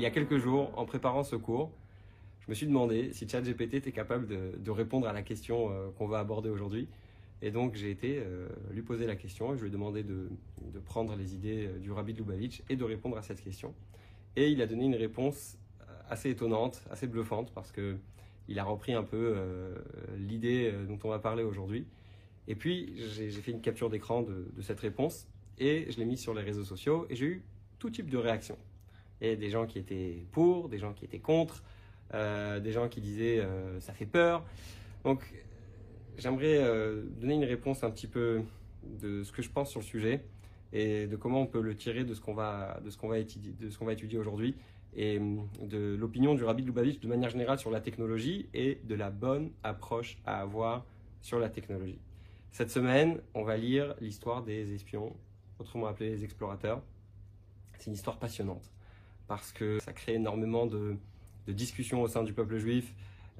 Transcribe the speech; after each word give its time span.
il 0.00 0.04
y 0.04 0.06
a 0.06 0.10
quelques 0.10 0.38
jours, 0.38 0.72
en 0.78 0.86
préparant 0.86 1.22
ce 1.22 1.36
cours, 1.36 1.70
je 2.40 2.46
me 2.48 2.54
suis 2.54 2.66
demandé 2.66 3.12
si 3.12 3.28
ChatGPT 3.28 3.74
était 3.74 3.92
capable 3.92 4.26
de, 4.26 4.70
répondre 4.70 5.06
à 5.06 5.12
la 5.12 5.20
question 5.20 5.70
euh, 5.70 5.90
qu'on 5.98 6.06
va 6.06 6.20
aborder 6.20 6.48
aujourd'hui. 6.48 6.88
Et 7.42 7.50
donc 7.50 7.74
j'ai 7.74 7.90
été 7.90 8.18
euh, 8.18 8.48
lui 8.72 8.80
poser 8.80 9.06
la 9.06 9.14
question, 9.14 9.54
je 9.56 9.60
lui 9.60 9.68
ai 9.68 9.70
demandé 9.70 10.02
de, 10.02 10.30
prendre 10.86 11.14
les 11.16 11.34
idées 11.34 11.66
euh, 11.66 11.78
du 11.78 11.92
Rabbi 11.92 12.14
Lubavitch 12.14 12.62
et 12.70 12.76
de 12.76 12.84
répondre 12.84 13.18
à 13.18 13.22
cette 13.22 13.42
question. 13.44 13.74
Et 14.36 14.48
il 14.48 14.62
a 14.62 14.66
donné 14.66 14.86
une 14.86 14.94
réponse 14.94 15.58
assez 16.08 16.30
étonnante, 16.30 16.82
assez 16.90 17.06
bluffante, 17.06 17.52
parce 17.54 17.70
qu'il 17.70 18.58
a 18.58 18.64
repris 18.64 18.94
un 18.94 19.02
peu 19.02 19.36
l'idée 20.16 20.72
dont 20.88 20.98
on 21.04 21.08
va 21.08 21.18
parler 21.18 21.42
aujourd'hui. 21.42 21.86
Et 22.48 22.54
puis 22.54 22.94
j'ai 22.96 23.30
fait 23.30 23.52
une 23.52 23.60
capture 23.60 23.90
d'écran 23.90 24.22
de, 24.22 24.50
de 24.56 24.62
cette 24.62 24.80
réponse 24.80 25.28
et 25.58 25.90
je 25.90 25.98
l'ai 25.98 26.06
mise 26.06 26.20
sur 26.20 26.32
les 26.32 26.42
réseaux 26.42 26.64
sociaux 26.64 27.06
et 27.10 27.16
j'ai 27.16 27.26
eu 27.26 27.44
tout 27.78 27.90
type 27.90 28.08
de 28.08 28.16
réactions. 28.16 28.56
Et 29.20 29.36
des 29.36 29.50
gens 29.50 29.66
qui 29.66 29.78
étaient 29.78 30.24
pour, 30.32 30.68
des 30.68 30.78
gens 30.78 30.92
qui 30.92 31.04
étaient 31.04 31.18
contre, 31.18 31.62
euh, 32.14 32.58
des 32.58 32.72
gens 32.72 32.88
qui 32.88 33.00
disaient 33.00 33.38
euh, 33.38 33.78
ça 33.80 33.92
fait 33.92 34.06
peur. 34.06 34.44
Donc 35.04 35.22
j'aimerais 36.18 36.58
euh, 36.58 37.02
donner 37.20 37.34
une 37.34 37.44
réponse 37.44 37.84
un 37.84 37.90
petit 37.90 38.06
peu 38.06 38.42
de 38.84 39.22
ce 39.22 39.32
que 39.32 39.42
je 39.42 39.50
pense 39.50 39.70
sur 39.70 39.80
le 39.80 39.86
sujet 39.86 40.24
et 40.72 41.06
de 41.06 41.16
comment 41.16 41.40
on 41.40 41.46
peut 41.46 41.60
le 41.60 41.76
tirer 41.76 42.04
de 42.04 42.14
ce 42.14 42.20
qu'on 42.20 42.34
va, 42.34 42.80
de 42.84 42.90
ce 42.90 42.96
qu'on 42.96 43.08
va 43.08 43.18
étudier, 43.18 43.52
de 43.52 44.18
aujourd'hui 44.18 44.54
et 44.96 45.20
de 45.62 45.94
l'opinion 45.94 46.34
du 46.34 46.42
Rabbi 46.42 46.64
Lubavitch 46.64 46.98
de 47.00 47.06
manière 47.06 47.30
générale 47.30 47.58
sur 47.58 47.70
la 47.70 47.80
technologie 47.80 48.48
et 48.54 48.80
de 48.84 48.94
la 48.94 49.10
bonne 49.10 49.52
approche 49.62 50.18
à 50.26 50.40
avoir 50.40 50.84
sur 51.20 51.38
la 51.38 51.48
technologie. 51.48 52.00
Cette 52.50 52.70
semaine, 52.70 53.20
on 53.34 53.44
va 53.44 53.56
lire 53.56 53.94
l'histoire 54.00 54.42
des 54.42 54.74
espions, 54.74 55.14
autrement 55.60 55.86
appelés 55.86 56.10
les 56.10 56.24
explorateurs. 56.24 56.82
C'est 57.78 57.86
une 57.86 57.92
histoire 57.92 58.18
passionnante 58.18 58.68
parce 59.30 59.52
que 59.52 59.78
ça 59.78 59.92
crée 59.92 60.14
énormément 60.14 60.66
de, 60.66 60.96
de 61.46 61.52
discussion 61.52 62.02
au 62.02 62.08
sein 62.08 62.24
du 62.24 62.32
peuple 62.32 62.58
juif. 62.58 62.92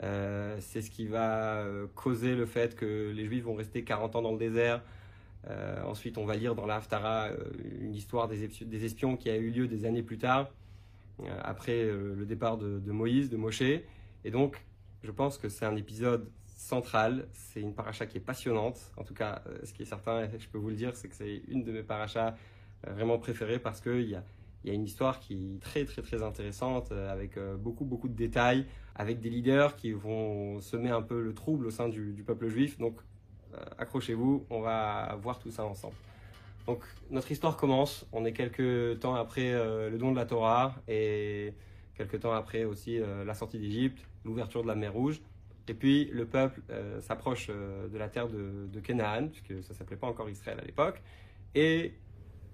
Euh, 0.05 0.57
c'est 0.61 0.83
ce 0.83 0.89
qui 0.89 1.09
va 1.09 1.57
euh, 1.57 1.89
causer 1.97 2.37
le 2.37 2.47
fait 2.47 2.77
que 2.77 3.11
les 3.13 3.27
juifs 3.27 3.43
vont 3.43 3.57
rester 3.57 3.83
40 3.83 4.15
ans 4.15 4.23
dans 4.23 4.31
le 4.31 4.39
désert. 4.39 4.83
Euh, 5.49 5.83
ensuite, 5.83 6.17
on 6.17 6.27
va 6.27 6.37
lire 6.37 6.55
dans 6.55 6.65
la 6.65 6.77
Haftara 6.77 7.31
une 7.81 7.93
histoire 7.93 8.29
des, 8.29 8.45
espions 8.85 9.17
qui 9.17 9.31
a 9.31 9.37
eu 9.37 9.51
lieu 9.51 9.67
des 9.67 9.85
années 9.85 10.05
plus 10.05 10.19
tard, 10.19 10.53
après 11.43 11.85
le 11.85 12.25
départ 12.25 12.57
de, 12.57 12.93
Moïse, 12.93 13.29
de 13.29 13.37
Moshe. 13.37 13.63
Et 13.63 14.31
donc, 14.31 14.65
je 15.03 15.11
pense 15.11 15.39
que 15.39 15.49
c'est 15.49 15.67
un 15.67 15.75
épisode 15.75 16.31
central. 16.47 17.27
C'est 17.33 17.61
une 17.61 17.75
paracha 17.75 18.07
qui 18.07 18.19
est 18.19 18.25
passionnante. 18.25 18.93
En 18.97 19.03
tout 19.03 19.15
cas, 19.15 19.43
ce 19.65 19.73
qui 19.73 19.83
est 19.83 19.87
certain, 19.87 20.29
je 20.39 20.47
peux 20.47 20.59
vous 20.59 20.69
le 20.71 20.77
dire, 20.77 20.95
c'est 20.95 21.09
que 21.09 21.17
c'est 21.17 21.43
une 21.49 21.65
de 21.65 21.73
mes 21.73 21.83
parachas 21.83 22.37
vraiment 22.87 23.19
préférées 23.19 23.59
parce 23.59 23.81
qu'il 23.81 24.09
y 24.09 24.15
a 24.15 24.23
il 24.63 24.69
y 24.69 24.73
a 24.73 24.75
une 24.75 24.85
histoire 24.85 25.21
qui 25.21 25.55
est 25.57 25.61
très 25.61 25.85
très 25.85 26.03
très 26.03 26.23
intéressante 26.23 26.93
euh, 26.93 27.11
avec 27.11 27.37
euh, 27.37 27.57
beaucoup 27.57 27.85
beaucoup 27.85 28.09
de 28.09 28.15
détails, 28.15 28.67
avec 28.95 29.21
des 29.21 29.31
leaders 29.31 29.77
qui 29.77 29.93
vont 29.93 30.61
semer 30.61 30.91
un 30.91 31.03
peu 31.03 31.23
le 31.23 31.35
trouble 31.35 31.67
au 31.67 31.71
sein 31.71 31.89
du, 31.89 32.23
peuple 32.27 32.49
juif. 32.49 32.79
Donc 32.79 32.99
euh, 33.55 33.59
accrochez-vous, 33.79 34.47
on 34.51 34.61
va 34.61 35.17
voir 35.23 35.39
tout 35.39 35.51
ça 35.51 35.65
ensemble. 35.65 35.95
Donc 36.67 36.85
notre 37.11 37.31
histoire 37.33 37.57
commence, 37.57 38.07
on 38.13 38.25
est 38.25 38.33
quelques 38.33 39.01
temps 39.01 39.15
après 39.15 39.53
le 39.53 39.97
don 39.99 40.13
de 40.13 40.17
la 40.17 40.27
Torah 40.27 40.75
et 40.87 41.55
quelques 41.95 42.21
temps 42.21 42.33
après 42.33 42.65
aussi 42.65 43.01
la 43.25 43.35
sortie 43.35 43.59
d'Égypte, 43.59 44.07
l'ouverture 44.25 44.63
de 44.63 44.69
la 44.69 44.75
mer 44.75 44.93
Rouge. 44.93 45.21
Et 45.69 45.75
puis 45.75 46.05
le 46.13 46.27
peuple 46.27 46.61
s'approche 47.01 47.49
de 47.49 47.99
la 47.99 48.09
terre 48.09 48.29
de, 48.29 48.69
de 48.71 48.81
Canaan, 48.81 49.29
puisque 49.29 49.65
ça 49.65 49.73
s'appelait 49.73 49.97
pas 49.97 50.07
encore 50.07 50.29
Israël 50.29 50.61
à 50.61 50.65
l'époque. 50.65 51.03
Et 51.55 51.95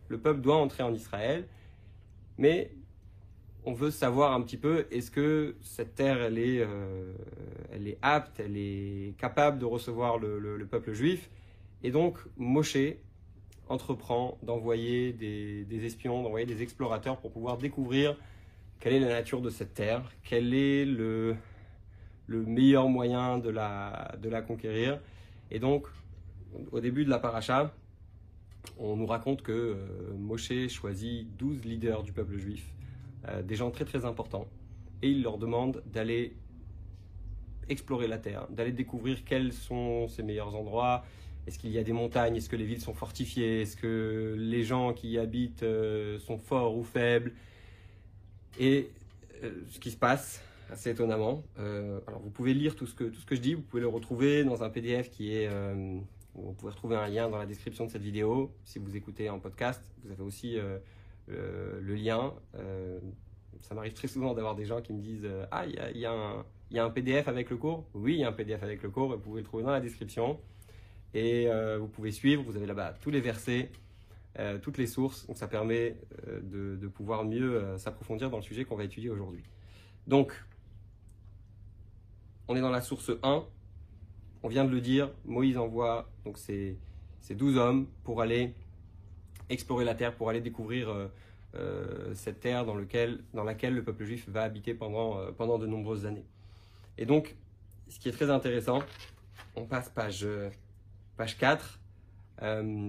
le 0.09 0.19
peuple 0.19 0.41
doit 0.41 0.57
entrer 0.57 0.85
en 0.85 0.95
Israël 0.95 1.47
mais 2.39 2.71
on 3.65 3.73
veut 3.73 3.91
savoir 3.91 4.33
un 4.33 4.41
petit 4.43 4.57
peu 4.57 4.87
est-ce 4.91 5.11
que 5.11 5.57
cette 5.61 5.97
terre 5.97 6.23
elle 6.23 6.39
est, 6.39 6.61
euh, 6.61 7.13
elle 7.73 7.89
est 7.89 7.99
apte, 8.01 8.39
elle 8.39 8.57
est 8.57 9.15
capable 9.19 9.59
de 9.59 9.65
recevoir 9.65 10.19
le, 10.19 10.67
peuple 10.71 10.93
juif? 10.93 11.29
Et 11.83 11.91
donc 11.91 12.19
Moshe 12.37 12.79
entreprend 13.69 14.39
d'envoyer 14.43 15.13
des, 15.13 15.85
espions, 15.85 16.23
d'envoyer 16.23 16.47
des 16.47 16.63
explorateurs 16.63 17.19
pour 17.19 17.33
pouvoir 17.33 17.59
découvrir 17.59 18.17
quelle 18.79 18.95
est 18.95 19.01
la 19.01 19.09
nature 19.09 19.41
de 19.41 19.51
cette 19.51 19.75
terre, 19.75 20.13
quel 20.23 20.55
est 20.55 20.85
le, 20.85 21.35
le 22.29 22.43
meilleur 22.45 22.89
moyen 22.89 23.39
de 23.39 23.51
la, 23.51 24.15
de 24.23 24.29
la 24.29 24.43
conquérir. 24.43 25.01
Et 25.51 25.59
donc, 25.59 25.89
au 26.71 26.79
début 26.79 27.05
de 27.05 27.11
la 27.11 27.19
paracha, 27.19 27.75
on 28.79 28.97
nous 28.97 29.07
raconte 29.07 29.43
que 29.43 29.53
euh, 29.53 30.15
Moshe 30.19 30.69
choisit 30.69 31.37
12 31.37 31.65
leaders 31.65 32.03
du 32.03 32.13
peuple 32.13 32.37
juif, 32.37 32.73
euh, 33.29 33.43
des 33.43 33.57
gens 33.57 33.71
très 33.71 33.85
très 33.85 34.05
importants, 34.05 34.47
et 35.03 35.11
il 35.11 35.23
leur 35.23 35.39
demande 35.39 35.83
d'aller 35.87 36.37
explorer 37.69 38.07
la 38.07 38.19
terre, 38.19 38.47
d'aller 38.51 38.73
découvrir 38.73 39.25
quels 39.25 39.53
sont 39.53 40.09
ses 40.09 40.23
meilleurs 40.23 40.55
endroits, 40.55 41.05
est-ce 41.47 41.59
qu'il 41.59 41.71
y 41.71 41.79
a 41.79 41.83
des 41.83 41.93
montagnes, 41.93 42.37
est-ce 42.37 42.49
que 42.49 42.57
les 42.57 42.65
villes 42.65 42.81
sont 42.81 42.95
fortifiées, 42.95 43.63
est-ce 43.63 43.77
que 43.77 44.35
les 44.39 44.65
gens 44.65 44.93
qui 44.93 45.11
y 45.11 45.19
habitent 45.19 45.63
euh, 45.63 46.19
sont 46.19 46.39
forts 46.39 46.77
ou 46.77 46.83
faibles? 46.83 47.33
Et 48.59 48.91
ce 49.69 49.79
qui 49.79 49.91
se 49.91 49.99
passe, 49.99 50.43
assez 50.71 50.91
étonnamment, 50.91 51.45
alors 51.59 52.21
vous 52.23 52.31
pouvez 52.31 52.55
lire 52.55 52.75
tout 52.75 52.87
ce, 52.87 52.95
que, 52.95 53.05
tout 53.05 53.21
ce 53.21 53.27
que 53.27 53.37
je 53.37 53.41
dis, 53.43 53.53
vous 53.53 53.61
pouvez 53.61 53.83
le 53.83 53.89
retrouver 53.89 54.45
dans 54.45 54.63
un 54.63 54.71
PDF 54.71 55.11
qui 55.11 55.35
est 55.35 55.47
vous 56.37 56.53
pouvez 56.53 56.71
retrouver 56.71 56.97
un 56.97 57.09
lien 57.09 57.29
dans 57.29 57.39
la 57.39 57.47
description 57.47 57.87
de 57.87 57.91
cette 57.91 58.03
vidéo. 58.03 58.55
Si 58.65 58.79
vous 58.79 58.97
écoutez 58.97 59.31
en 59.31 59.39
podcast, 59.39 59.83
vous 60.05 60.11
avez 60.11 60.23
aussi 60.23 60.59
euh, 60.59 61.81
le, 61.81 61.95
lien. 61.95 62.35
Euh, 62.57 63.01
ça 63.63 63.75
m'arrive 63.75 63.95
très 63.95 64.09
souvent 64.09 64.35
d'avoir 64.35 64.55
des 64.55 64.67
gens 64.67 64.81
qui 64.81 64.93
me 64.93 65.01
disent 65.01 65.25
euh, 65.25 65.47
Ah, 65.51 65.65
il 65.67 65.99
y, 65.99 66.07
a, 66.07 66.85
un 66.85 66.91
PDF 66.91 67.29
avec 67.29 67.51
le 67.51 67.57
cours 67.57 67.89
Oui, 67.95 68.15
il 68.15 68.21
y 68.21 68.25
a 68.25 68.29
un 68.29 68.33
PDF 68.33 68.63
avec 68.63 68.83
le 68.83 68.91
cours, 68.91 69.09
vous 69.09 69.19
pouvez 69.19 69.41
le 69.41 69.47
trouver 69.47 69.65
dans 69.65 69.71
la 69.71 69.81
description. 69.81 70.39
Et 71.15 71.49
vous 71.79 71.89
pouvez 71.89 72.13
suivre, 72.13 72.43
vous 72.43 72.57
avez 72.57 72.67
là-bas 72.67 72.95
tous 73.01 73.11
les 73.11 73.23
versets, 73.23 73.71
toutes 74.61 74.77
les 74.77 74.87
sources. 74.87 75.27
Donc 75.27 75.39
ça 75.39 75.49
permet 75.49 75.97
de, 76.27 76.77
de, 76.77 76.89
pouvoir 76.89 77.25
mieux 77.25 77.79
s'approfondir 77.79 78.29
dans 78.29 78.37
le 78.37 78.43
sujet 78.43 78.67
qu'on 78.67 78.77
va 78.77 78.85
étudier 78.85 79.09
aujourd'hui. 79.09 79.43
Donc, 80.07 80.35
on 82.49 82.57
est 82.57 82.61
dans 82.61 82.71
la 82.71 82.83
source 82.83 83.13
1, 83.23 83.45
on 84.47 84.49
vient 84.49 84.65
de 84.65 84.71
le 84.71 84.81
dire, 84.81 85.11
Moïse 85.25 85.59
envoie 85.59 86.09
donc 86.25 86.39
ces, 86.39 86.79
ces 87.21 87.35
12 87.35 87.57
hommes 87.57 87.89
pour 88.05 88.23
aller 88.23 88.55
explorer 89.49 89.85
la 89.85 89.97
terre, 89.97 90.15
pour 90.15 90.31
aller 90.31 90.41
découvrir 90.41 90.89
euh, 90.89 91.09
euh, 91.57 92.15
cette 92.15 92.39
terre 92.39 92.65
dans, 92.65 92.77
laquelle 92.77 93.75
le 93.75 93.83
peuple 93.83 94.05
juif 94.05 94.29
va 94.29 94.45
habiter 94.45 94.73
pendant, 94.73 95.19
euh, 95.19 95.33
pendant 95.33 95.59
de 95.59 95.67
nombreuses 95.67 96.07
années. 96.07 96.25
Et 96.97 97.07
donc, 97.07 97.35
ce 97.89 97.99
qui 97.99 98.09
est 98.09 98.13
très 98.13 98.31
intéressant, 98.31 98.85
on 99.57 99.65
passe 99.65 99.89
page, 99.89 100.25
page 101.17 101.37
4, 101.39 101.81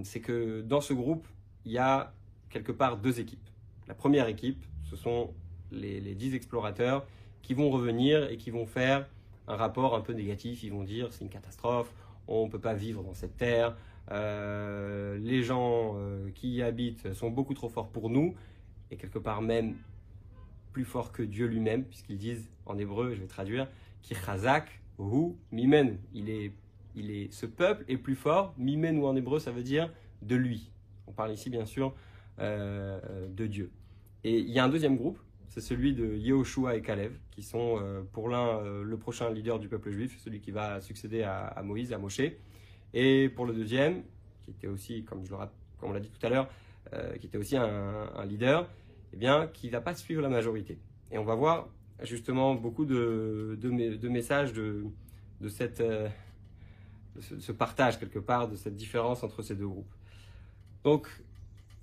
c'est 0.03 0.22
que 0.22 0.62
dans 0.62 0.81
ce 0.81 0.94
groupe, 0.94 1.28
il 1.66 1.72
y 1.72 1.79
a 1.79 2.13
quelque 2.51 2.72
part 2.72 2.97
deux 2.97 3.19
équipes. 3.19 3.50
La 3.88 3.95
première 3.95 4.28
équipe, 4.28 4.63
ce 4.91 4.95
sont 4.95 5.34
les, 5.72 6.01
les 6.01 6.13
10 6.13 6.35
explorateurs 6.35 7.07
qui 7.41 7.56
vont 7.56 7.72
revenir 7.72 8.29
et 8.29 8.38
qui 8.38 8.51
vont 8.51 8.68
faire 8.68 9.07
un 9.47 9.56
rapport 9.56 9.96
un 9.96 10.02
peu 10.02 10.13
négatif. 10.13 10.63
Ils 10.63 10.72
vont 10.72 10.84
dire 10.84 11.12
c'est 11.12 11.24
une 11.24 11.30
catastrophe, 11.30 11.94
on 12.28 12.46
ne 12.46 12.52
peut 12.52 12.59
pas 12.59 12.74
vivre 12.74 13.03
dans 13.03 13.13
cette 13.13 13.38
terre, 13.38 13.75
euh, 14.12 15.18
les 15.18 15.44
gens 15.44 15.96
euh, 15.97 16.30
qui 16.34 16.50
y 16.50 16.62
habitent 16.62 17.13
sont 17.13 17.30
beaucoup 17.30 17.53
trop 17.53 17.69
forts 17.69 17.90
pour 17.90 18.09
nous, 18.09 18.36
et 18.91 18.96
quelque 18.96 19.19
part 19.19 19.41
même 19.41 19.75
plus 20.72 20.86
forts 20.86 21.12
que 21.12 21.24
Dieu 21.24 21.47
lui-même, 21.47 21.84
puisqu'ils 21.84 22.18
disent 22.18 22.50
en 22.66 22.78
hébreu, 22.78 23.13
je 23.13 23.22
vais 23.22 23.28
traduire, 23.28 23.68
Kichazak 24.02 24.81
hu 25.00 25.34
mimenu. 25.52 26.00
Il 26.13 26.30
est, 26.30 26.52
il 26.96 27.12
est, 27.12 27.34
ce 27.34 27.46
peuple 27.46 27.84
est 27.88 27.97
plus 27.97 28.16
fort, 28.16 28.53
mimenu 28.57 29.06
en 29.06 29.16
hébreu, 29.16 29.40
ça 29.40 29.52
veut 29.52 29.63
dire 29.63 29.91
de 30.22 30.36
lui. 30.36 30.72
On 31.07 31.12
parle 31.12 31.34
ici 31.34 31.50
bien 31.50 31.66
sûr 31.66 31.94
euh, 32.39 33.27
de 33.27 33.48
Dieu. 33.48 33.71
Et 34.24 34.39
il 34.39 34.50
y 34.50 34.60
a 34.60 34.63
un 34.63 34.69
deuxième 34.69 34.98
groupe 34.98 35.19
c'est 35.49 35.61
celui 35.61 35.94
de 35.94 36.15
Yehoshua 36.15 36.75
et 36.75 36.81
Kalev, 36.81 37.13
qui 37.31 37.41
sont 37.41 37.79
euh, 37.81 38.03
pour 38.11 38.29
l'un 38.29 38.59
euh, 38.59 38.83
le 38.83 38.97
prochain 38.97 39.29
leader 39.31 39.59
du 39.59 39.67
peuple 39.67 39.91
juif, 39.91 40.19
celui 40.23 40.39
qui 40.39 40.51
va 40.51 40.81
succéder 40.81 41.23
à, 41.23 41.61
Moïse, 41.63 41.94
à 41.94 41.97
Moshe. 41.97 42.21
Et 42.94 43.29
pour 43.29 43.45
le 43.45 43.53
deuxième, 43.53 44.03
qui 44.44 44.51
était 44.51 44.67
aussi, 44.67 45.03
comme, 45.03 45.23
on 45.81 45.91
l'a 45.91 45.99
dit 45.99 46.09
tout 46.09 46.25
à 46.25 46.29
l'heure, 46.29 46.49
euh, 46.94 47.17
qui 47.17 47.27
était 47.27 47.38
aussi 47.38 47.57
un, 47.57 48.25
leader, 48.25 48.69
eh 49.13 49.17
bien, 49.17 49.47
qui 49.47 49.67
ne 49.67 49.71
va 49.71 49.81
pas 49.81 49.95
suivre 49.95 50.21
la 50.21 50.29
majorité. 50.29 50.77
Et 51.11 51.17
on 51.17 51.23
va 51.23 51.35
voir 51.35 51.69
justement 52.03 52.53
beaucoup 52.55 52.85
de, 52.85 53.57
messages 54.03 54.53
de, 54.53 54.85
ce, 57.19 57.51
partage 57.51 57.99
quelque 57.99 58.19
part, 58.19 58.47
de 58.47 58.55
cette 58.55 58.75
différence 58.75 59.23
entre 59.23 59.41
ces 59.41 59.55
deux 59.55 59.67
groupes. 59.67 59.91
Donc, 60.83 61.07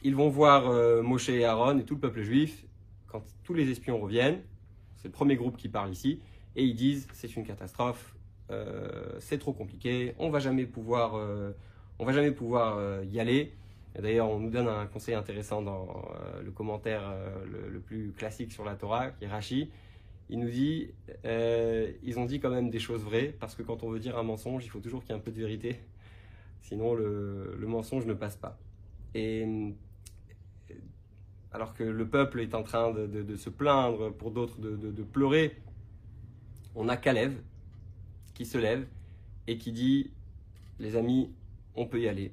ils 0.02 0.14
vont 0.14 0.28
voir 0.28 1.02
Moshe 1.02 1.28
et 1.30 1.44
Aaron 1.44 1.78
et 1.78 1.84
tout 1.84 1.94
le 1.94 2.00
peuple 2.00 2.22
juif, 2.22 2.64
quand 3.14 3.22
tous 3.44 3.54
les 3.54 3.70
espions 3.70 4.00
reviennent, 4.00 4.40
c'est 4.96 5.06
le 5.06 5.12
premier 5.12 5.36
groupe 5.36 5.56
qui 5.56 5.68
parle 5.68 5.92
ici, 5.92 6.20
et 6.56 6.64
ils 6.64 6.74
disent 6.74 7.06
c'est 7.12 7.36
une 7.36 7.46
catastrophe, 7.46 8.16
euh, 8.50 9.14
c'est 9.20 9.38
trop 9.38 9.52
compliqué, 9.52 10.14
on 10.18 10.30
va 10.30 10.40
jamais 10.40 10.66
pouvoir, 10.66 11.14
euh, 11.14 11.52
on 12.00 12.04
va 12.04 12.12
jamais 12.12 12.32
pouvoir 12.32 12.76
euh, 12.76 13.04
y 13.04 13.20
aller. 13.20 13.52
D'ailleurs, 13.96 14.28
on 14.28 14.40
nous 14.40 14.50
donne 14.50 14.66
un 14.66 14.86
conseil 14.86 15.14
intéressant 15.14 15.62
dans 15.62 16.08
le 16.42 16.50
commentaire 16.50 17.14
le, 17.46 17.78
plus 17.78 18.10
classique 18.10 18.50
sur 18.50 18.64
la 18.64 18.74
Torah, 18.74 19.12
qui 19.12 19.24
est 19.24 19.28
Rashi. 19.28 19.70
Il 20.28 20.40
nous 20.40 20.50
dit, 20.50 20.90
ils 21.22 22.18
ont 22.18 22.24
dit 22.24 22.40
quand 22.40 22.50
même 22.50 22.70
des 22.70 22.80
choses 22.80 23.04
vraies, 23.04 23.32
parce 23.38 23.54
que 23.54 23.62
quand 23.62 23.84
on 23.84 23.90
veut 23.90 24.00
dire 24.00 24.18
un 24.18 24.24
mensonge, 24.24 24.64
il 24.64 24.68
faut 24.68 24.80
toujours 24.80 25.04
qu'il 25.04 25.10
y 25.10 25.12
ait 25.12 25.20
un 25.20 25.22
peu 25.22 25.30
de 25.30 25.38
vérité. 25.38 25.78
Sinon, 26.62 26.94
le, 26.94 27.56
mensonge 27.68 28.04
ne 28.06 28.14
passe 28.14 28.34
pas. 28.34 28.58
Alors 31.54 31.72
que 31.72 31.84
le 31.84 32.06
peuple 32.06 32.40
est 32.40 32.52
en 32.52 32.64
train 32.64 32.90
de, 32.90 33.36
se 33.36 33.48
plaindre, 33.48 34.12
pour 34.12 34.32
d'autres 34.32 34.60
de, 34.60 35.02
pleurer, 35.04 35.56
on 36.74 36.88
a 36.88 36.96
Caleb 36.96 37.32
qui 38.34 38.44
se 38.44 38.58
lève 38.58 38.84
et 39.46 39.56
qui 39.56 39.70
dit 39.70 40.10
Les 40.80 40.96
amis, 40.96 41.30
on 41.76 41.86
peut 41.86 42.00
y 42.00 42.08
aller. 42.08 42.32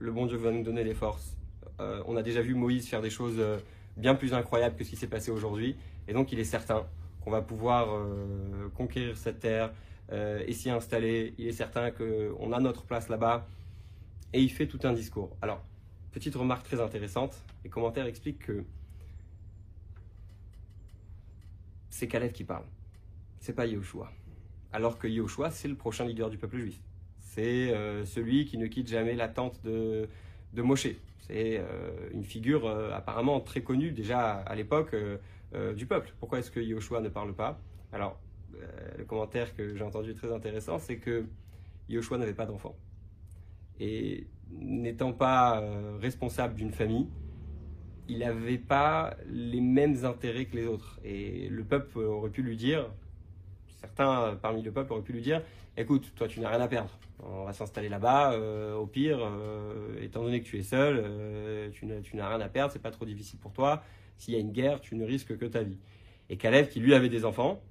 Le 0.00 0.10
bon 0.10 0.26
Dieu 0.26 0.36
va 0.36 0.50
nous 0.50 0.64
donner 0.64 0.82
les 0.82 0.94
forces. 0.94 1.36
Euh, 1.78 2.02
on 2.06 2.16
a 2.16 2.22
déjà 2.22 2.42
vu 2.42 2.54
Moïse 2.54 2.88
faire 2.88 3.02
des 3.02 3.10
choses 3.10 3.36
euh, 3.38 3.58
bien 3.96 4.16
plus 4.16 4.34
incroyables 4.34 4.74
que 4.74 4.82
ce 4.82 4.90
qui 4.90 4.96
s'est 4.96 5.06
passé 5.06 5.30
aujourd'hui. 5.30 5.76
Et 6.08 6.12
donc, 6.12 6.32
il 6.32 6.40
est 6.40 6.44
certain 6.44 6.86
qu'on 7.20 7.30
va 7.30 7.40
pouvoir 7.40 7.88
euh, 7.88 8.68
conquérir 8.74 9.16
cette 9.16 9.38
terre 9.38 9.72
et 10.10 10.52
s'y 10.54 10.70
installer. 10.70 11.34
Il 11.38 11.46
est 11.46 11.52
certain 11.52 11.90
qu'on 11.90 12.52
a 12.52 12.58
notre 12.58 12.84
place 12.84 13.10
là-bas. 13.10 13.46
Et 14.32 14.40
il 14.40 14.48
fait 14.48 14.66
tout 14.66 14.80
un 14.84 14.94
discours. 14.94 15.36
Alors, 15.42 15.62
Petite 16.18 16.34
remarque 16.34 16.64
très 16.64 16.80
intéressante, 16.80 17.40
les 17.62 17.70
commentaires 17.70 18.06
expliquent 18.06 18.40
que 18.40 18.64
c'est 21.90 22.08
Caleb 22.08 22.32
qui 22.32 22.42
parle, 22.42 22.64
c'est 23.38 23.52
pas 23.52 23.66
Yahushua. 23.66 24.10
Alors 24.72 24.98
que 24.98 25.06
Yahushua, 25.06 25.52
c'est 25.52 25.68
le 25.68 25.76
prochain 25.76 26.04
leader 26.04 26.28
du 26.28 26.36
peuple 26.36 26.58
juif. 26.58 26.80
C'est 27.20 27.72
euh, 27.72 28.04
celui 28.04 28.46
qui 28.46 28.58
ne 28.58 28.66
quitte 28.66 28.88
jamais 28.88 29.14
la 29.14 29.28
tente 29.28 29.62
de, 29.62 30.08
de 30.54 30.62
Moshe. 30.62 30.88
C'est 31.20 31.58
euh, 31.60 32.10
une 32.12 32.24
figure 32.24 32.66
euh, 32.66 32.90
apparemment 32.92 33.38
très 33.38 33.62
connue 33.62 33.92
déjà 33.92 34.38
à 34.38 34.56
l'époque 34.56 34.96
du 35.76 35.86
peuple. 35.86 36.12
Pourquoi 36.18 36.40
est-ce 36.40 36.50
que 36.50 36.58
Yahushua 36.58 37.00
ne 37.00 37.10
parle 37.10 37.32
pas? 37.32 37.60
Alors, 37.92 38.18
le 38.98 39.04
commentaire 39.04 39.54
que 39.54 39.76
j'ai 39.76 39.84
entendu 39.84 40.16
très 40.16 40.32
intéressant, 40.32 40.80
c'est 40.80 40.96
que 40.96 41.26
Yahushua 41.88 42.18
n'avait 42.18 42.34
pas 42.34 42.46
d'enfant. 42.46 42.74
Et 43.80 44.26
n'étant 44.50 45.12
pas 45.12 45.60
euh, 45.60 45.98
responsable 46.00 46.54
d'une 46.54 46.72
famille, 46.72 47.08
il 48.08 48.18
n'avait 48.18 48.58
pas 48.58 49.16
les 49.26 49.60
mêmes 49.60 50.04
intérêts 50.04 50.46
que 50.46 50.56
les 50.56 50.66
autres. 50.66 50.98
Et 51.04 51.48
le 51.48 51.64
peuple 51.64 51.98
aurait 51.98 52.30
pu 52.30 52.42
lui 52.42 52.56
dire, 52.56 52.90
certains 53.68 54.38
parmi 54.40 54.62
le 54.62 54.72
peuple 54.72 54.92
auraient 54.92 55.02
pu 55.02 55.12
lui 55.12 55.20
dire, 55.20 55.42
écoute, 55.76 56.12
toi 56.16 56.26
tu 56.26 56.40
n'as 56.40 56.48
rien 56.48 56.60
à 56.60 56.68
perdre, 56.68 56.98
on 57.22 57.44
va 57.44 57.52
s'installer 57.52 57.88
là-bas, 57.88 58.32
euh, 58.32 58.74
au 58.74 58.86
pire, 58.86 59.18
euh, 59.20 60.02
étant 60.02 60.22
donné 60.22 60.40
que 60.40 60.46
tu 60.46 60.58
es 60.58 60.62
seul, 60.62 61.04
tu 61.72 61.86
n'as 61.86 62.28
rien 62.28 62.40
à 62.40 62.48
perdre, 62.48 62.72
c'est 62.72 62.82
pas 62.82 62.90
trop 62.90 63.04
difficile 63.04 63.38
pour 63.38 63.52
toi, 63.52 63.82
s'il 64.16 64.34
y 64.34 64.36
a 64.36 64.40
une 64.40 64.52
guerre, 64.52 64.80
tu 64.80 64.96
ne 64.96 65.04
risques 65.04 65.36
que 65.36 65.44
ta 65.44 65.62
vie. 65.62 65.78
Et 66.30 66.36
Caleb, 66.36 66.68
qui 66.68 66.80
lui 66.80 66.94
avait 66.94 67.08
des 67.08 67.24
enfants, 67.24 67.62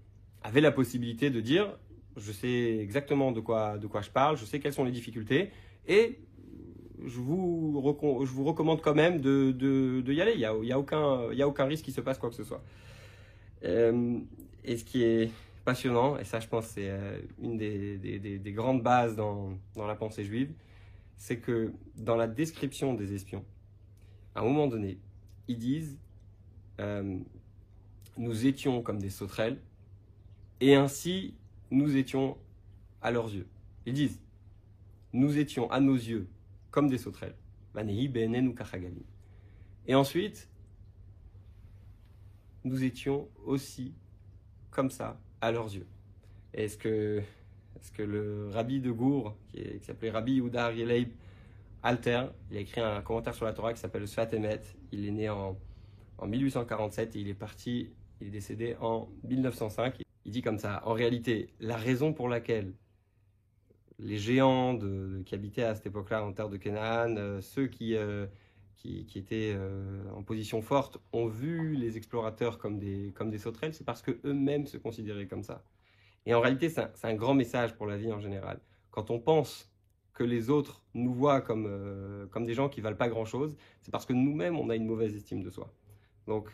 avait 0.43 0.61
la 0.61 0.71
possibilité 0.71 1.29
de 1.29 1.41
dire, 1.41 1.77
je 2.15 2.31
sais 2.31 2.77
exactement 2.79 3.31
de 3.31 3.39
quoi, 3.39 3.77
de 3.77 3.87
quoi 3.87 4.01
je 4.01 4.09
parle, 4.09 4.37
je 4.37 4.45
sais 4.45 4.59
quelles 4.59 4.73
sont 4.73 4.83
les 4.83 4.91
difficultés, 4.91 5.51
et 5.87 6.19
je 7.05 7.19
vous, 7.19 7.81
je 8.25 8.31
vous 8.31 8.43
recommande 8.43 8.81
quand 8.81 8.95
même 8.95 9.21
de, 9.21 9.51
de, 9.51 10.13
y 10.13 10.21
aller. 10.21 10.33
Il 10.33 10.39
n'y 10.39 10.45
a, 10.45 10.53
y 10.63 10.71
a, 10.71 10.79
aucun, 10.79 11.29
a 11.29 11.47
aucun 11.47 11.65
risque 11.65 11.85
qu'il 11.85 11.93
se 11.93 12.01
passe 12.01 12.17
quoi 12.17 12.29
que 12.29 12.35
ce 12.35 12.43
soit. 12.43 12.63
Euh, 13.63 14.19
et 14.63 14.77
ce 14.77 14.83
qui 14.83 15.03
est 15.03 15.31
passionnant, 15.65 16.17
et 16.17 16.23
ça 16.23 16.39
je 16.39 16.47
pense 16.47 16.67
c'est 16.67 16.89
euh, 16.89 17.19
une 17.41 17.57
des, 17.57 17.97
des, 17.97 18.39
des, 18.39 18.51
grandes 18.53 18.83
bases 18.83 19.15
dans, 19.15 19.57
dans 19.75 19.87
la 19.87 19.95
pensée 19.95 20.23
juive, 20.23 20.53
c'est 21.15 21.37
que 21.37 21.73
dans 21.95 22.15
la 22.15 22.27
description 22.27 22.93
des 22.93 23.13
espions, 23.13 23.43
à 24.35 24.41
un 24.41 24.43
moment 24.43 24.67
donné, 24.67 24.99
ils 25.47 25.57
disent 25.57 25.97
euh, 26.79 27.17
Nous 28.17 28.45
étions 28.45 28.81
comme 28.81 28.99
des 28.99 29.09
sauterelles, 29.09 29.59
et 30.61 30.75
ainsi 30.75 31.35
nous 31.71 31.97
étions 31.97 32.37
à 33.01 33.11
leurs 33.11 33.33
yeux. 33.33 33.47
Ils 33.85 33.93
disent 33.93 34.19
Nous 35.13 35.37
étions 35.37 35.69
à 35.71 35.79
nos 35.79 35.95
yeux 35.95 36.27
comme 36.71 36.89
des 36.89 36.97
sauterelles. 36.97 37.35
Et 39.87 39.95
ensuite, 39.95 40.49
nous 42.63 42.83
étions 42.83 43.29
aussi 43.45 43.93
comme 44.71 44.89
ça 44.89 45.19
à 45.41 45.51
leurs 45.51 45.73
yeux. 45.73 45.87
Est-ce 46.53 46.77
que, 46.77 47.21
est 47.75 47.91
que 47.93 48.03
le 48.03 48.49
rabbi 48.49 48.79
de 48.81 48.91
Gour, 48.91 49.35
qui, 49.49 49.61
s'appelait 49.81 50.09
Rabbi 50.09 50.33
Yehuda 50.33 50.73
Yeleib 50.73 51.09
Alter, 51.83 52.25
il 52.49 52.57
a 52.57 52.59
écrit 52.59 52.81
un 52.81 53.01
commentaire 53.01 53.35
sur 53.35 53.45
la 53.45 53.53
Torah 53.53 53.73
qui 53.73 53.79
s'appelle 53.79 54.07
Sfat 54.07 54.33
Emet. 54.33 54.61
Il 54.91 55.05
est 55.05 55.11
né 55.11 55.29
en, 55.29 55.57
en 56.17 56.27
1847 56.27 57.15
et 57.15 57.19
il 57.19 57.29
est 57.29 57.33
parti, 57.33 57.91
il 58.19 58.27
est 58.27 58.31
décédé 58.31 58.75
en 58.81 59.07
1905. 59.23 60.01
Il 60.25 60.31
dit 60.31 60.41
comme 60.41 60.57
ça, 60.57 60.81
en 60.85 60.93
réalité, 60.93 61.49
la 61.59 61.77
raison 61.77 62.11
pour 62.11 62.27
laquelle 62.27 62.73
les 63.99 64.17
géants 64.17 64.77
qui 65.25 65.35
habitaient 65.35 65.63
à 65.63 65.75
cette 65.75 65.87
époque-là 65.87 66.23
en 66.23 66.33
terre 66.33 66.49
de 66.49 66.57
Canaan, 66.57 67.15
euh, 67.17 67.41
ceux 67.41 67.67
qui, 67.67 67.95
euh, 67.95 68.27
étaient 68.85 69.53
euh, 69.55 70.03
en 70.15 70.23
position 70.23 70.61
forte, 70.61 70.99
ont 71.11 71.27
vu 71.27 71.75
les 71.75 71.97
explorateurs 71.97 72.57
comme 72.57 72.79
des, 72.79 73.37
sauterelles, 73.37 73.73
c'est 73.73 73.85
parce 73.85 74.01
qu'eux-mêmes 74.01 74.67
se 74.67 74.77
considéraient 74.77 75.27
comme 75.27 75.43
ça. 75.43 75.63
Et 76.25 76.33
en 76.33 76.41
réalité, 76.41 76.69
c'est 76.69 76.83
un, 77.03 77.15
grand 77.15 77.33
message 77.33 77.75
pour 77.75 77.85
la 77.87 77.97
vie 77.97 78.11
en 78.11 78.19
général. 78.19 78.59
Quand 78.91 79.11
on 79.11 79.19
pense 79.19 79.71
que 80.13 80.23
les 80.23 80.49
autres 80.49 80.83
nous 80.93 81.13
voient 81.13 81.41
comme, 81.41 82.27
des 82.45 82.53
gens 82.53 82.69
qui 82.69 82.81
valent 82.81 82.97
pas 82.97 83.09
grand-chose, 83.09 83.55
c'est 83.81 83.91
parce 83.91 84.05
que 84.05 84.13
nous-mêmes, 84.13 84.57
on 84.57 84.69
a 84.69 84.75
une 84.75 84.85
mauvaise 84.85 85.15
estime 85.15 85.43
de 85.43 85.49
soi. 85.49 85.71
Donc, 86.25 86.49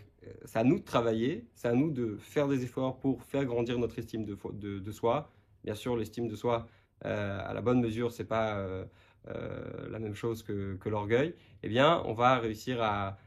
c'est 0.45 0.59
à 0.59 0.63
nous 0.63 0.79
de 0.79 0.83
travailler, 0.83 1.45
c'est 1.53 1.69
à 1.69 1.73
nous 1.73 1.91
de 1.91 2.17
faire 2.17 2.47
des 2.47 2.63
efforts 2.63 2.99
pour 2.99 3.23
faire 3.23 3.45
grandir 3.45 3.79
notre 3.79 3.97
estime 3.97 4.25
de, 4.25 4.91
soi. 4.91 5.31
Bien 5.63 5.75
sûr, 5.75 5.95
l'estime 5.95 6.27
de 6.27 6.35
soi, 6.35 6.67
à 7.03 7.53
la 7.53 7.61
bonne 7.61 7.81
mesure, 7.81 8.11
c'est 8.11 8.25
pas 8.25 8.57
euh, 8.57 8.85
euh, 9.27 9.89
la 9.89 9.99
même 9.99 10.15
chose 10.15 10.43
que, 10.43 10.77
l'orgueil, 10.85 11.35
eh 11.63 11.69
bien, 11.69 12.01
on 12.05 12.13
va 12.13 12.39
réussir 12.39 12.81
à, 12.81 13.17